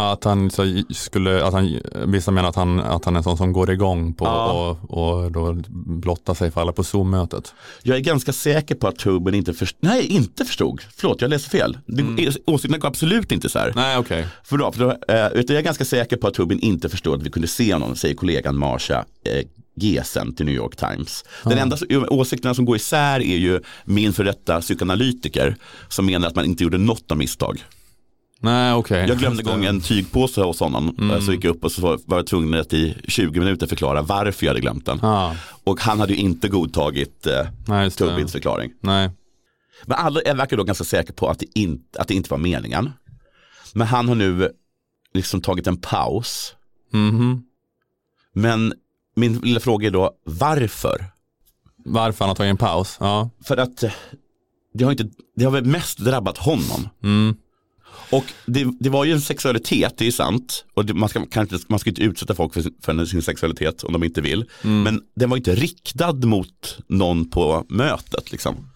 [0.00, 3.36] Att han så skulle, att han, vissa menar att han, att han är en sån
[3.36, 4.52] som går igång på Ja.
[4.88, 7.54] och, och då blottar sig för alla på Zoom-mötet.
[7.82, 11.50] Jag är ganska säker på att Tobin inte förstod, nej inte förstod, förlåt jag läste
[11.50, 11.78] fel.
[11.86, 13.72] Det, Åsikterna går absolut inte isär.
[13.74, 14.26] Nej, okej.
[14.44, 17.14] För då, för då, eh, utan jag är ganska säker på att Tobin inte förstod
[17.18, 19.44] att vi kunde se honom, säger kollegan Marsha eh,
[19.78, 21.24] Gesen till New York Times.
[21.44, 25.56] Den enda s- åsikterna som går isär är ju min för detta psykoanalytiker
[25.88, 27.64] som menar att man inte gjorde något av misstag.
[28.40, 29.04] Nej, okej.
[29.08, 31.20] Jag glömde igång en tygpåse hos honom, mm.
[31.22, 34.46] så gick jag upp och så var jag tvungen att i 20 minuter förklara varför
[34.46, 34.98] jag hade glömt den.
[35.02, 38.28] Ja, Och han hade ju inte godtagit eh, det.
[38.32, 38.72] förklaring.
[38.80, 39.10] Nej.
[39.86, 42.90] Men alla verkar då ganska säkra på att det, inte, att det inte var meningen.
[43.72, 44.50] Men han har nu
[45.14, 46.54] liksom tagit en paus.
[46.92, 47.42] Mhm.
[48.32, 48.74] Men
[49.18, 51.04] min lilla fråga är då varför?
[51.84, 52.96] Varför han har tagit en paus?
[53.00, 53.30] Ja.
[53.44, 53.92] För att eh,
[54.74, 56.88] det har, inte, det har väl mest drabbat honom.
[57.02, 57.36] Mm.
[58.10, 60.64] Och det, det var ju en sexualitet, det är sant.
[60.74, 63.84] Och det, man, ska, kan inte, man ska inte utsätta folk för, för sin sexualitet
[63.84, 64.44] om de inte vill.
[64.62, 68.32] Men den var inte riktad mot någon på mötet.
[68.32, 68.70] Liksom.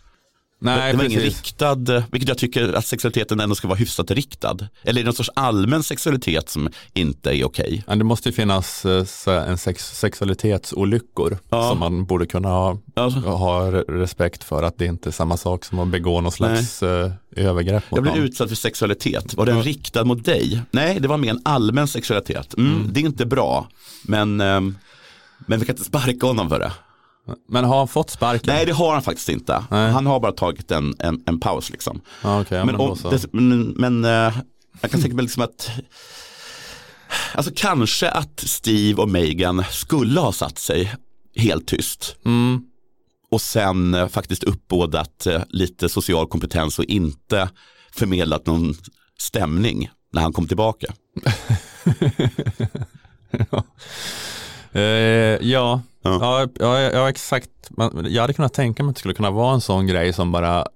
[0.64, 1.75] Nej, det var ingen riktad,
[2.11, 4.57] vilket jag tycker att sexualiteten ändå ska vara hyfsat riktad.
[4.83, 7.85] Eller är det någon sorts allmän sexualitet som inte är okej?
[7.87, 9.05] Ja, det måste ju finnas eh,
[9.48, 11.68] en sex, sexualitetsolyckor Ja.
[11.70, 15.37] som man borde kunna ha, Alltså, ha re- respekt för att det inte är samma
[15.37, 18.25] sak som att begå någon slags eh, övergrepp mot jag blev någon.
[18.25, 20.61] utsatt för sexualitet, var den riktad mot dig?
[20.70, 22.55] Nej, det var mer en allmän sexualitet.
[22.59, 23.68] Mm, Det är inte bra,
[24.03, 24.77] men, ehm,
[25.46, 26.72] men vi kan inte sparka honom för det.
[27.48, 28.54] Men har han fått sparken?
[28.54, 29.64] Nej, det har han faktiskt inte.
[29.70, 29.92] Nej.
[29.92, 32.00] Han har bara tagit en, en, en paus liksom.
[32.22, 34.38] Ja, okej, ja, men, om, det, men, men eh,
[34.80, 35.70] jag kan tänka mig liksom att
[37.35, 40.94] Alltså kanske att Steve och Megan skulle ha satt sig
[41.37, 42.62] helt tyst Mm,
[43.30, 47.48] och sen eh, faktiskt uppbådat eh, lite social kompetens och inte
[47.92, 48.74] förmedlat någon
[49.18, 50.92] stämning när han kom tillbaka.
[53.35, 53.62] Eh,
[54.80, 55.80] ja, Ja.
[56.02, 56.46] ja.
[56.61, 57.50] Ja, ja, exakt.
[58.08, 60.66] Jag hade kunnat tänka mig att det skulle kunna vara en sån grej som bara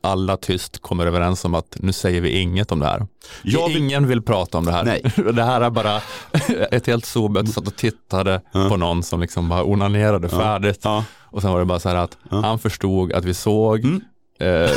[0.00, 3.06] alla tyst kommer överens om att nu säger vi inget om det här.
[3.42, 4.84] Jag vill- Ingen vill prata om det här.
[4.84, 5.02] Nej.
[5.34, 6.00] Det här är bara
[6.70, 10.80] ett helt sobet satt och tittade på någon som liksom bara onanerade färdigt.
[10.82, 11.04] Ja.
[11.30, 14.00] Och sen var det bara så här att han förstod att vi såg, Mm.
[14.40, 14.70] eh,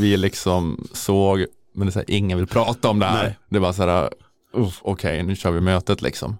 [0.00, 3.22] vi liksom såg, men det är här, ingen vill prata om det här.
[3.22, 3.38] Nej.
[3.48, 4.10] Det bara så här,
[4.80, 6.36] okej nu kör vi mötet liksom.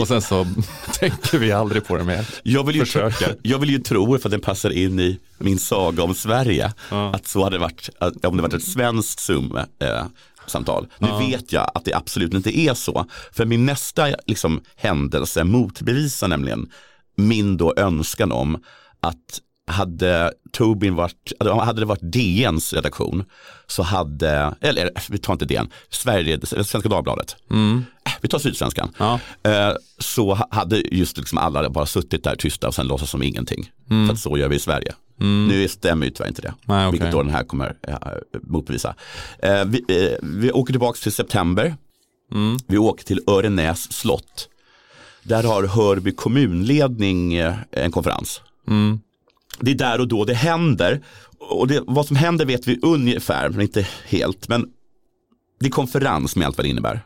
[0.00, 0.46] Och sen så
[0.98, 2.28] tänker vi aldrig på det mer.
[2.42, 3.36] Jag vill, ju Försöker.
[3.42, 6.72] jag vill ju tro, för att den passar in i min saga om Sverige,
[7.12, 10.86] att så hade det varit, att, om det varit ett svenskt Zoom-samtal.
[10.98, 16.28] Nu vet jag att det absolut inte är så, för min nästa liksom, händelse motbevisar
[16.28, 16.70] nämligen
[17.16, 18.62] min då önskan om
[19.00, 23.24] att hade Tobin varit, hade det varit DNs redaktion
[23.66, 29.20] så hade, eller vi tar inte DN, Sverige, Svenska Dagbladet, Äh, vi tar Sydsvenskan, Ja.
[29.42, 33.22] Eh, så ha- hade just liksom alla bara suttit där tysta och sen låtsas som
[33.22, 33.70] ingenting.
[33.88, 34.94] För att så gör vi i Sverige.
[35.20, 36.92] Nu stämmer ju tyvärr inte det, Nej, okej.
[36.92, 37.96] vilket då den här kommer eh,
[38.42, 38.94] motbevisa.
[39.42, 41.76] Eh, vi, eh, vi åker tillbaka till september,
[42.66, 44.48] vi åker till Örenäs slott.
[45.22, 48.40] Där har Hörby kommunledning eh, en konferens.
[49.60, 51.00] Det är där och då det händer.
[51.38, 54.48] Och det, vad som händer vet vi ungefär, men inte helt.
[54.48, 54.68] Men
[55.60, 57.00] det är konferens med allt vad det innebär.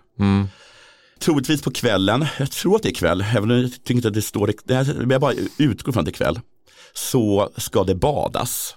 [1.21, 4.15] Troligtvis på kvällen, jag tror att det är kväll, även om jag tycker inte att
[4.15, 6.41] det står, det här, jag bara utgår från att det är kväll,
[6.93, 8.77] så ska det badas.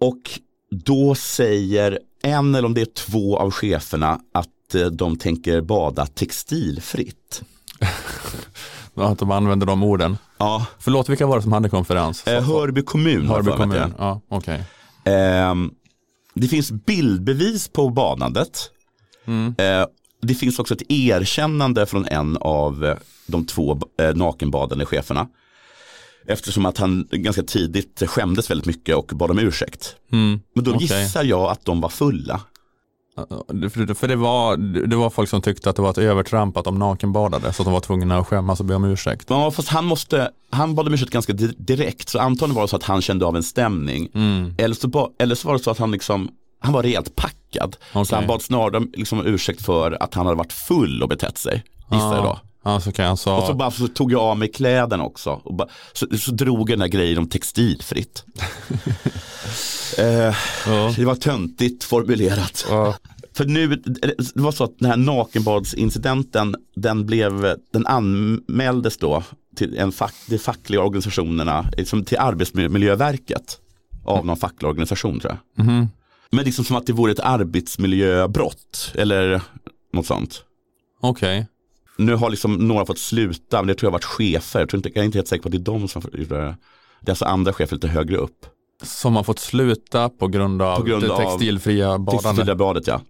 [0.00, 5.60] Och då säger en eller om det är två av cheferna att eh, de tänker
[5.60, 7.42] bada textilfritt.
[8.96, 10.18] Att de använder de orden.
[10.38, 12.26] Ja, Förlåt, vilka var det som hade konferens?
[12.26, 13.28] eh, Hörby kommun.
[13.28, 13.94] Hörby kommun.
[13.98, 14.64] Ja, okej.
[15.04, 15.70] Ehm,
[16.34, 18.70] det finns bildbevis på badandet.
[19.58, 19.86] Eh,
[20.22, 25.28] det finns också ett erkännande från en av eh, de två eh, nakenbadande cheferna.
[26.28, 29.96] Eftersom att han ganska tidigt skämdes väldigt mycket och bad om ursäkt.
[30.08, 30.82] Men då okej.
[30.82, 32.40] gissar jag att de var fulla.
[33.94, 36.78] För, det, var, det var folk som tyckte att det var ett övertramp att de
[36.78, 39.26] nakenbadade så att de var tvungna att skämmas och be om ursäkt.
[39.28, 42.08] Ja, fast han, måste, han bad om ursäkt ganska di- direkt.
[42.08, 44.08] Så antagligen var det så att han kände av en stämning.
[44.58, 46.28] Eller, så, eller så var det så att han liksom
[46.60, 47.76] han var rejält packad.
[47.92, 48.06] Okej.
[48.06, 51.08] Så han bad snarare om liksom, om ursäkt för att han hade varit full och
[51.08, 51.64] betett sig.
[51.92, 52.38] Gissar jag då.
[52.66, 55.40] Ja, så kan jag sa, Och så, bara, så tog jag av mig kläderna också.
[55.44, 58.24] Och bara, så, så drog den här grejen om textilfritt.
[59.98, 60.34] eh,
[60.66, 60.94] Ja.
[60.96, 62.66] Det var töntigt formulerat.
[62.68, 62.94] Ja.
[63.32, 63.66] För nu,
[64.34, 69.22] det var så att den här nakenbadsincidenten, den, blev, den anmäldes då
[69.56, 73.58] till en fack, de fackliga organisationerna, liksom till Arbetsmiljöverket
[74.04, 75.64] av någon facklig organisation tror jag.
[76.30, 79.40] Men liksom som att det vore ett arbetsmiljöbrott eller
[79.92, 80.44] något sånt.
[81.00, 81.46] Okej.
[81.96, 84.60] Nu har liksom några fått sluta, men det tror jag har varit chefer.
[84.60, 86.18] Jag, tror inte, jag är inte helt säker på att det är de som har
[86.18, 86.56] gjort det.
[87.00, 88.46] Det är alltså andra chefer lite högre upp.
[88.82, 92.36] Som har fått sluta på grund av På grund det textilfria badandet.
[92.36, 93.00] Textilbadet ja.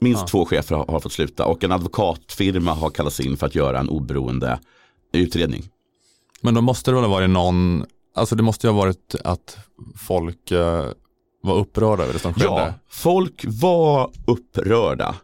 [0.00, 3.54] Minst två chefer har, har fått sluta och en advokatfirma har kallats in för att
[3.54, 4.58] göra en oberoende
[5.12, 5.68] utredning.
[6.40, 9.58] Men då måste det väl ha varit någon, alltså det måste ju ha varit att
[9.96, 10.84] folk eh,
[11.42, 12.46] var upprörda över det som skedde.
[12.46, 15.14] Ja, folk var upprörda.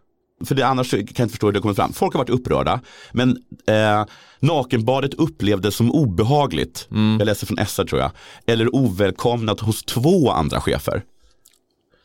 [0.44, 1.92] För det, annars kan jag inte förstå hur det kommer fram.
[1.92, 2.80] Folk har varit upprörda,
[3.12, 3.30] men
[3.66, 4.04] eh,
[4.40, 6.88] nakenbadet upplevdes som obehagligt.
[7.18, 8.10] Jag läser från SR tror jag.
[8.46, 11.02] Eller ovälkomnat hos två andra chefer.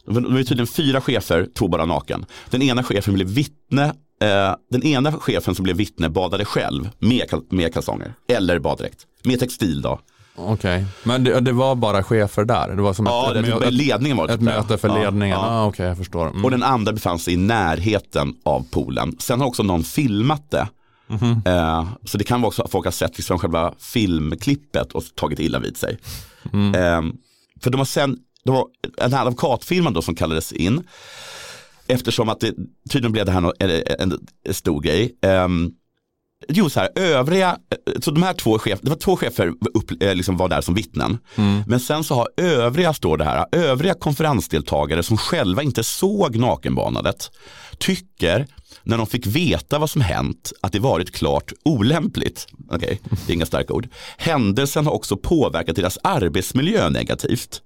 [0.06, 2.26] Det var tydligen fyra chefer tog bara naken.
[2.50, 3.86] Den ena chefen blev vittne.
[4.22, 8.14] Eh, den ena chefen som blev vittne badade själv med, med kalsonger.
[8.28, 9.06] Eller baddräkt.
[9.24, 10.00] Med textil då.
[10.40, 12.76] Okej, men det, det var bara chefer där?
[12.76, 14.88] Det var som Ja, ett, det, ett, mö- ledningen var ett, ett typ möte för
[14.88, 15.38] Ja, ledningen?
[15.40, 15.46] ja.
[15.50, 16.28] Ah, Okej, jag förstår.
[16.30, 16.46] Mm.
[16.46, 19.16] Och den andra befann sig i närheten av poolen.
[19.20, 20.68] Sen har också någon filmat det.
[21.08, 21.42] Mhm.
[21.46, 25.40] Eh, så det kan vara också att folk har sett liksom själva filmklippet och tagit
[25.40, 25.98] illa vid sig.
[26.54, 26.76] Mm.
[26.76, 27.14] Eh,
[27.64, 28.66] för de har sen det var
[28.98, 30.84] en här advokatfirma då som kallades in.
[31.88, 32.54] Eftersom att det
[32.90, 35.16] tydligen blev det här en, en, en stor grej.
[35.22, 35.72] Um,
[36.48, 37.58] Jo, så här, övriga,
[38.02, 40.76] så de här två chefer, det var två chefer upp, eh, liksom var där som
[40.76, 41.18] vittnen.
[41.68, 47.32] Men sen så har övriga, står det här, övriga konferensdeltagare som själva inte såg nakenbanadet
[47.78, 48.48] tycker
[48.84, 52.48] när de fick veta vad som hänt att det varit klart olämpligt.
[52.70, 53.88] Okej, det är inga starka ord.
[54.18, 57.62] Händelsen har också påverkat deras arbetsmiljö negativt.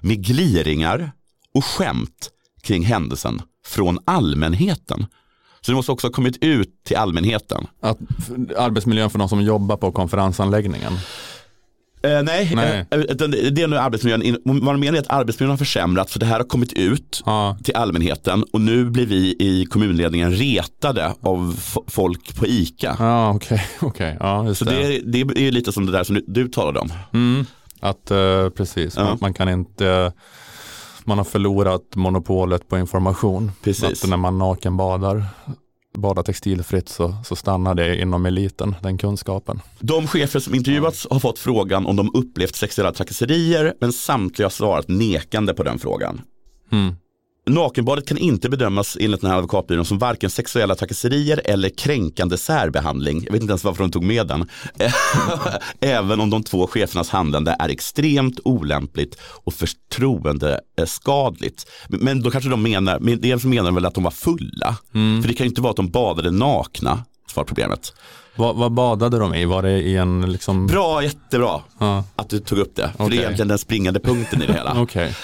[0.00, 1.12] Med gliringar
[1.54, 2.30] och skämt
[2.62, 5.06] kring händelsen från allmänheten.
[5.66, 7.66] Så det måste också ha kommit ut till allmänheten.
[7.80, 7.98] Att
[8.58, 10.92] arbetsmiljön för de som jobbar på konferensanläggningen.
[12.04, 12.86] Eh, nej, Nej.
[12.90, 14.36] eh, utan det är nu arbetsmiljön.
[14.44, 17.56] Vad man menar är att arbetsmiljön har försämrats för det här har kommit ut Ja.
[17.64, 22.96] till allmänheten och nu blir vi i kommunledningen retade av folk på ICA.
[22.98, 24.16] Ja, okej, okej.
[24.20, 24.70] Ja, just Så det.
[25.04, 26.92] det är, det är lite som det där som du, du talade om.
[27.12, 27.46] Mm,
[27.80, 29.04] att eh, precis, Ja.
[29.04, 30.12] man, man kan inte,
[31.04, 33.52] man har förlorat monopolet på information.
[33.62, 34.04] Precis.
[34.04, 35.24] Att när man nakenbadar,
[35.94, 39.60] badar textilfritt så, så stannar det inom eliten, den kunskapen.
[39.78, 44.50] De chefer som intervjuats har fått frågan om de upplevt sexuella trakasserier men samtliga har
[44.50, 46.20] svarat nekande på den frågan.
[46.72, 46.94] Mm.
[47.46, 53.24] Nakenbadet kan inte bedömas enligt den här advokatbyrån som varken sexuella trakasserier eller kränkande särbehandling.
[53.24, 54.48] Jag vet inte ens varför de tog med den.
[55.80, 61.66] Även om de två chefernas handlande är extremt olämpligt och förtroendeskadligt.
[61.88, 64.76] Men då kanske de menar, men dels menar de väl att de var fulla.
[64.92, 67.92] För det kan ju inte vara att de badade nakna, svar problemet.
[68.36, 69.44] Vad, vad badade de i?
[69.44, 70.66] Var det i en liksom...
[70.66, 72.90] Bra, jättebra Ja, att du tog upp det.
[72.96, 73.18] För det Okej.
[73.18, 74.74] är egentligen den springande punkten i det hela.
[74.82, 75.14] Okej.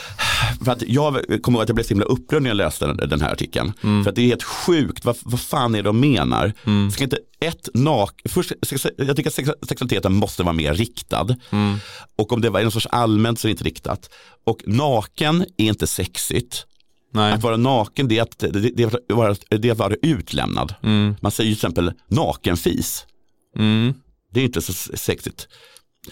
[0.64, 3.20] För att jag kommer ihåg att jag blev så himla upprörd när jag läste den,
[3.20, 3.72] här artikeln.
[3.80, 6.52] För att det är helt sjukt, vad, vad fan är det de menar?
[6.92, 8.52] Ska inte ett nak, först,
[8.96, 11.26] jag tycker att sex, sexualiteten måste vara mer riktad.
[12.16, 14.10] Och om det var någon sorts allmänt så är det inte riktat.
[14.46, 16.66] Och naken är inte sexigt.
[17.12, 17.32] Nej.
[17.32, 20.74] Att vara naken det är att, det, är vara, det är att vara utlämnad.
[20.82, 21.16] Mm.
[21.20, 23.06] Man säger ju till exempel nakenfis.
[23.56, 23.94] Mm.
[24.32, 25.48] Det är inte så sexigt.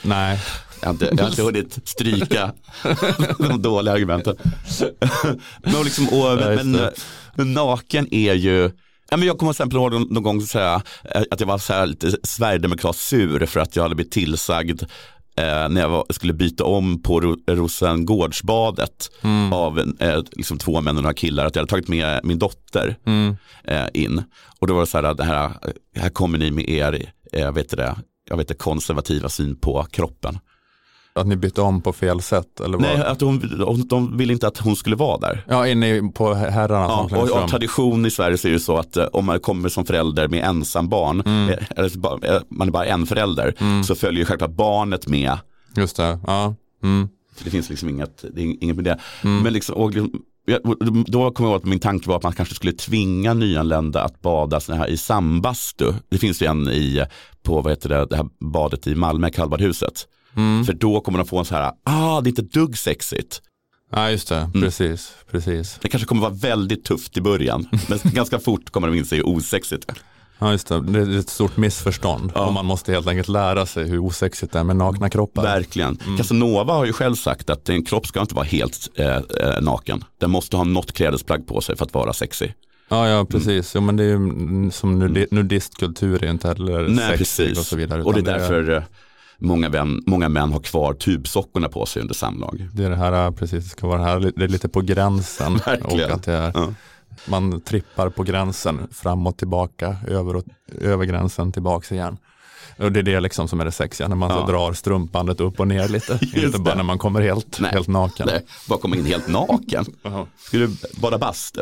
[0.02, 0.40] Nej.
[0.80, 2.52] Jag har inte, jag har inte hunnit stryka
[3.38, 4.36] de dåliga argumenten.
[5.62, 6.90] men, liksom, och, men,
[7.34, 8.70] men naken är ju,
[9.10, 10.82] ja, men jag kommer till exempel ihåg någon, någon gång så här,
[11.30, 14.82] att jag var så här lite sverigedemokrat sur för att jag hade blivit tillsagd
[15.36, 19.52] eh, när jag var, skulle byta om på Ro, Rosengårdsbadet Mm.
[19.52, 22.96] av eh, liksom två män och några killar, att jag hade tagit med min dotter
[23.06, 23.36] Mm.
[23.64, 24.22] eh, in.
[24.58, 25.52] Och då var det så här, det här,
[25.96, 27.96] här kommer ni med er, eh, vet det,
[28.30, 30.38] jag vet det, konservativa syn på kroppen.
[31.16, 32.60] Att ni bytte om på fel sätt?
[32.60, 32.82] Eller vad?
[32.82, 33.42] Nej, att hon,
[33.88, 35.44] de ville inte att hon skulle vara där.
[35.48, 38.96] Ja, inne på herrarnas Ja, och av tradition i Sverige så är det så att
[38.96, 41.48] eh, om man kommer som förälder med ensam barn, Mm.
[41.48, 45.38] eh, eller eh, man är bara en förälder, så följer självklart barnet med.
[45.76, 46.54] Just det, ja.
[46.82, 47.08] Mm.
[47.44, 48.98] Det finns liksom inget, det är inget med det.
[49.22, 50.22] Men liksom, och, liksom,
[50.64, 54.02] och då kommer jag ihåg att min tanke var att man kanske skulle tvinga nyanlända
[54.02, 55.92] att bada såna här i sambastu.
[56.08, 57.04] Det finns ju en i,
[57.42, 60.06] på vad heter det, det här badet i Malmö, Kallbadhuset.
[60.36, 60.64] Mm.
[60.64, 63.42] För då kommer de få en så här, ah det är inte dugg sexigt.
[63.92, 64.50] Ja, just Mm.
[64.52, 64.60] det.
[64.60, 65.78] Precis, precis.
[65.82, 69.26] Det kanske kommer vara väldigt tufft i början, men ganska fort kommer de inse hur
[69.28, 69.98] osexigt det är.
[70.38, 70.80] Ja, just det.
[70.80, 72.32] Det är ett stort missförstånd.
[72.34, 72.46] Ja.
[72.46, 75.42] Och man måste helt enkelt lära sig hur osexigt det är med nakna kroppar.
[75.42, 75.98] Verkligen.
[76.18, 79.22] Casanova har ju själv sagt att en kropp ska inte vara helt eh, eh,
[79.62, 80.04] naken.
[80.20, 82.54] Den måste ha något klädesplagg på sig för att vara sexig.
[82.88, 83.72] Ja, ja precis.
[83.74, 87.58] Jo, men det är ju mm, som nudi- nudistkultur är inte heller Nej, sexig precis.
[87.58, 88.02] och så vidare.
[88.02, 88.82] Och det är därför eh,
[89.38, 92.68] många, vän, många män har kvar tubsockorna på sig under samlag.
[92.72, 95.56] Det är det här, precis, det ska vara det här, det är lite på gränsen.
[95.66, 96.10] Verkligen.
[96.10, 96.74] Och att det är, Ja.
[97.28, 100.44] Man trippar på gränsen, fram och tillbaka, över, och,
[100.80, 102.16] över gränsen, tillbaks igen.
[102.78, 104.46] Och det är det liksom som är det sexiga, när man så Ja.
[104.46, 106.18] drar strumpbandet upp och ner lite.
[106.34, 107.70] Inte bara när man kommer helt, Nej.
[107.72, 108.26] helt naken.
[108.30, 109.84] Nej, bara komma in helt naken.
[110.38, 110.70] Ska du
[111.00, 111.60] bada bastu?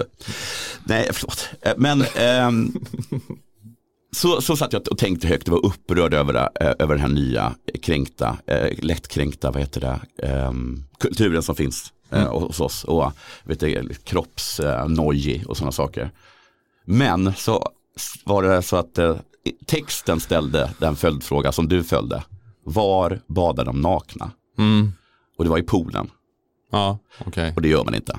[0.84, 1.48] Nej, förlåt.
[1.62, 2.72] Eh, Men ehm,
[4.24, 7.00] så, så satt jag och tänkte högt och var upprörd över, det, eh, över den
[7.00, 12.84] här nya kränkta, eh, lättkränkta, vad heter det, ehm, kulturen som finns eh, hos oss.
[12.84, 13.12] Och
[13.44, 16.10] vet du, kroppsnoji och sådana saker.
[16.84, 17.68] Men så
[18.24, 19.16] var det så att eh,
[19.66, 22.24] texten ställde den följdfråga som du följde.
[22.64, 24.30] Var badar de nakna?
[24.58, 24.92] Mm.
[25.38, 26.10] Och det var i poolen.
[26.72, 27.52] Ja, okej.
[27.56, 28.18] Och det gör man inte.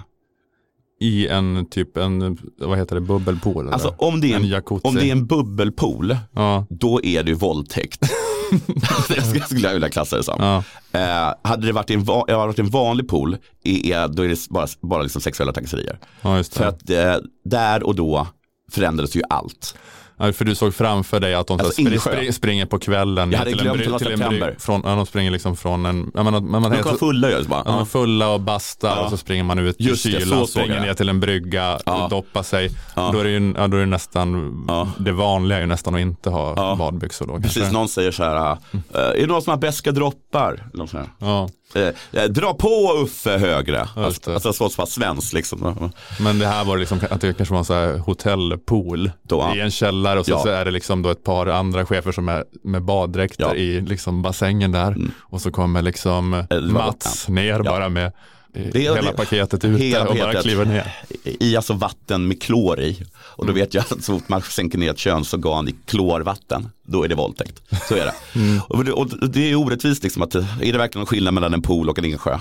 [1.06, 3.70] I en typ, en, vad heter det, bubbelpool?
[3.70, 4.03] Alltså eller?
[4.03, 7.36] om det, är en en, om det är en bubbelpool, Ja, då är det ju
[7.36, 7.99] våldtäkt.
[9.08, 10.36] det skulle jag vilja klassa det som.
[10.39, 10.64] ja,
[10.99, 14.68] Eh, hade det varit en, va- varit en vanlig pool, är, då är det bara,
[14.82, 15.99] bara liksom sexuella trakasserier.
[16.22, 16.43] ja.
[16.51, 18.28] För att eh, där och då
[18.72, 19.76] förändrades ju allt.
[20.18, 23.32] Ja, för du såg framför dig att de Alltså, så spr- spr- springer på kvällen.
[23.32, 24.47] Jag hade till en glömt bry- det till en september.
[24.51, 27.43] bry- Från, ja, de springer liksom från en, ja, men, man, De kom fulla ju.
[27.43, 29.03] så Bara, Ja, de är fulla och bastar Ja.
[29.03, 30.82] och så springer man ut Just i det, så kylan, såg springer jag.
[30.86, 32.03] ner till en brygga Ja.
[32.03, 32.70] och doppar sig.
[32.95, 33.09] Ja.
[33.13, 34.88] Då, är det ju, ja, då är det nästan, Ja.
[34.97, 36.76] det vanliga är ju nästan att inte ha Ja.
[36.76, 37.36] badbyxor då.
[37.38, 37.74] Precis, kanske.
[37.74, 38.57] någon säger så här, äh,
[38.93, 40.63] är det någon som har beska droppar?
[40.93, 41.09] Här.
[41.20, 41.49] Ja.
[41.76, 43.88] Eh, eh, dra på Uffe högre.
[43.96, 45.90] Alltså, alltså så pass svenskt liksom.
[46.20, 49.60] Men det här var liksom att det kanske var en så här hotellpool Då, i
[49.60, 50.40] en källare och så, Ja.
[50.40, 53.56] så är det liksom då ett par andra chefer som är med baddräkter Ja.
[53.56, 58.12] i liksom bassängen där och så kommer liksom Mats ner bara med
[58.56, 60.93] Det är- hela det- paketet ute hela och bara kliver ner.
[61.24, 63.03] I alltså vatten med klor i.
[63.18, 63.56] Och då Mm.
[63.64, 67.16] vet jag att så fort man sänker ner ett könsorgan i klorvatten, då är det
[67.16, 67.62] våldtäkt.
[67.88, 68.14] Så är det.
[68.39, 68.62] Mm.
[68.70, 70.41] Och, det och det är orättvist liksom att, är
[70.72, 72.39] det verkligen någon skillnad mellan en pool och en insjö?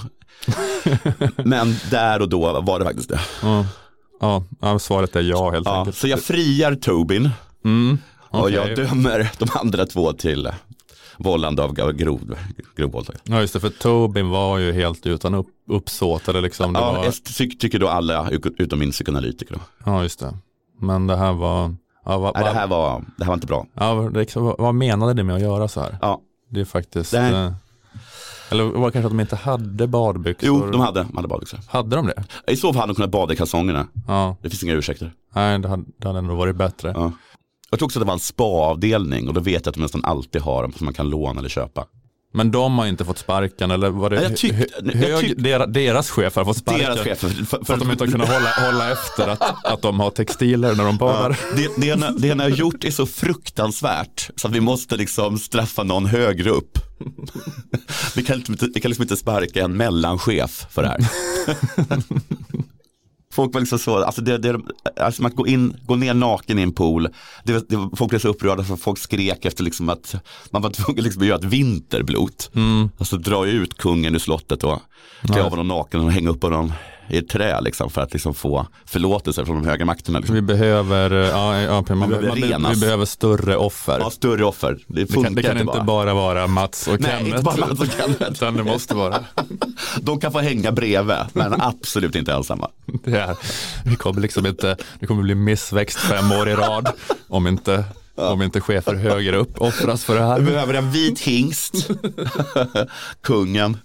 [1.37, 3.21] Men där och då var det faktiskt det.
[3.43, 3.67] Ja.
[4.61, 5.97] Ja, svaret är ja helt Ja, enkelt.
[5.97, 7.31] så jag friar Tobin
[7.65, 7.99] Mm.
[8.17, 8.55] och Okej.
[8.55, 10.49] jag dömer de andra två till
[11.19, 12.35] vållande av grov,
[12.77, 13.21] grov våldtäkt.
[13.25, 16.73] Ja just det, för Tobin var ju helt utan upp, uppsåt eller liksom.
[16.73, 19.55] Det Ja, var, jag ty tycker då alla utom min psykoanalytiker.
[19.55, 19.61] Då.
[19.85, 20.35] ja just det.
[20.81, 23.67] Men det här var, ja, vad, Nej, det, här var, det här var inte bra.
[23.75, 25.99] ja, det, liksom, vad, menade det med att göra så här?
[26.03, 26.21] Ja.
[26.51, 27.33] Det är faktiskt, Nej.
[27.33, 27.53] eh,
[28.51, 30.47] eller var det kanske att de inte hade badbyxor?
[30.47, 31.61] Jo, de hade, de hade badbyxor.
[31.69, 32.25] Hade de det?
[32.53, 33.87] I så fall hade de kunnat bada i kalsongerna.
[34.09, 35.13] Ja, Det finns inga ursäkter.
[35.35, 36.93] nej det hade, det hade nog varit bättre.
[36.97, 37.13] Ja.
[37.75, 40.05] Jag tror också att det var en spa-avdelning och då vet jag att de nästan
[40.05, 41.85] alltid har dem som man kan låna eller köpa.
[42.37, 45.35] Men de har inte fått sparken eller var det Ja, jag tyckte- jag hög, tyck-
[45.43, 46.83] deras, deras chef har fått sparken?
[46.85, 47.29] Deras chefer.
[47.29, 50.75] För, För att de inte har kunnat hålla, hålla efter att, att de har textiler
[50.75, 51.39] när de badar.
[51.51, 54.97] Ja, det, det, ena, det ena har gjort är så fruktansvärt så att vi måste
[54.97, 56.79] liksom straffa någon högre upp.
[58.17, 60.99] Vi kan, inte, vi kan liksom inte sparka en mellanchef för det här.
[63.35, 64.61] Folk var liksom så, alltså, det, det,
[65.01, 67.09] alltså att gå, in, gå ner naken i en pool,
[67.45, 70.15] det, det, folk blev så upprörda för folk skrek efter liksom att
[70.51, 72.51] man var tvungen liksom att göra ett vinterblot.
[72.99, 74.79] Alltså dra ut kungen ur slottet och
[75.23, 76.73] klä av honom naken och hänga upp honom
[77.09, 80.19] i ett trä liksom, för att liksom få förlåtelse från de höga makterna.
[80.19, 80.35] Liksom.
[80.35, 83.99] Vi behöver, ja, ja, man, man, behöver man, vi behöver större offer.
[84.01, 84.79] Ja, större offer.
[84.87, 86.15] Det det kan, det kan inte bara.
[86.15, 87.31] vara Mats och Nej, Kenneth.
[87.31, 88.23] inte bara Mats och Kenneth.
[88.31, 89.25] Utan det måste vara.
[90.01, 92.71] De kan få hänga bredvid, men absolut inte ensamma.
[93.05, 93.37] Det, är,
[93.85, 96.89] vi kommer liksom inte, det kommer bli missväxt fem år i rad
[97.29, 97.85] om inte,
[98.15, 100.41] om inte chefer högre upp offras för det Vi här.
[100.41, 101.91] behöver en vit hingst.
[103.23, 103.77] Kungen.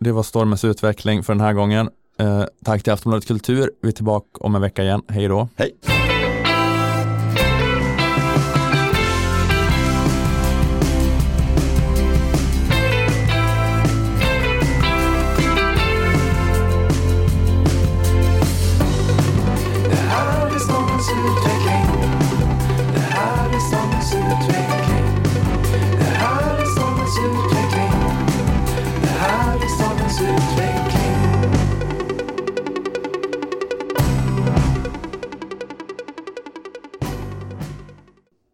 [0.00, 1.88] Det var stormens utveckling för den här gången.
[2.18, 3.70] Eh, tack till Aftonbladet Kultur.
[3.82, 5.02] Vi är tillbaka om en vecka igen.
[5.08, 5.48] Hej då.
[5.56, 5.74] Hej.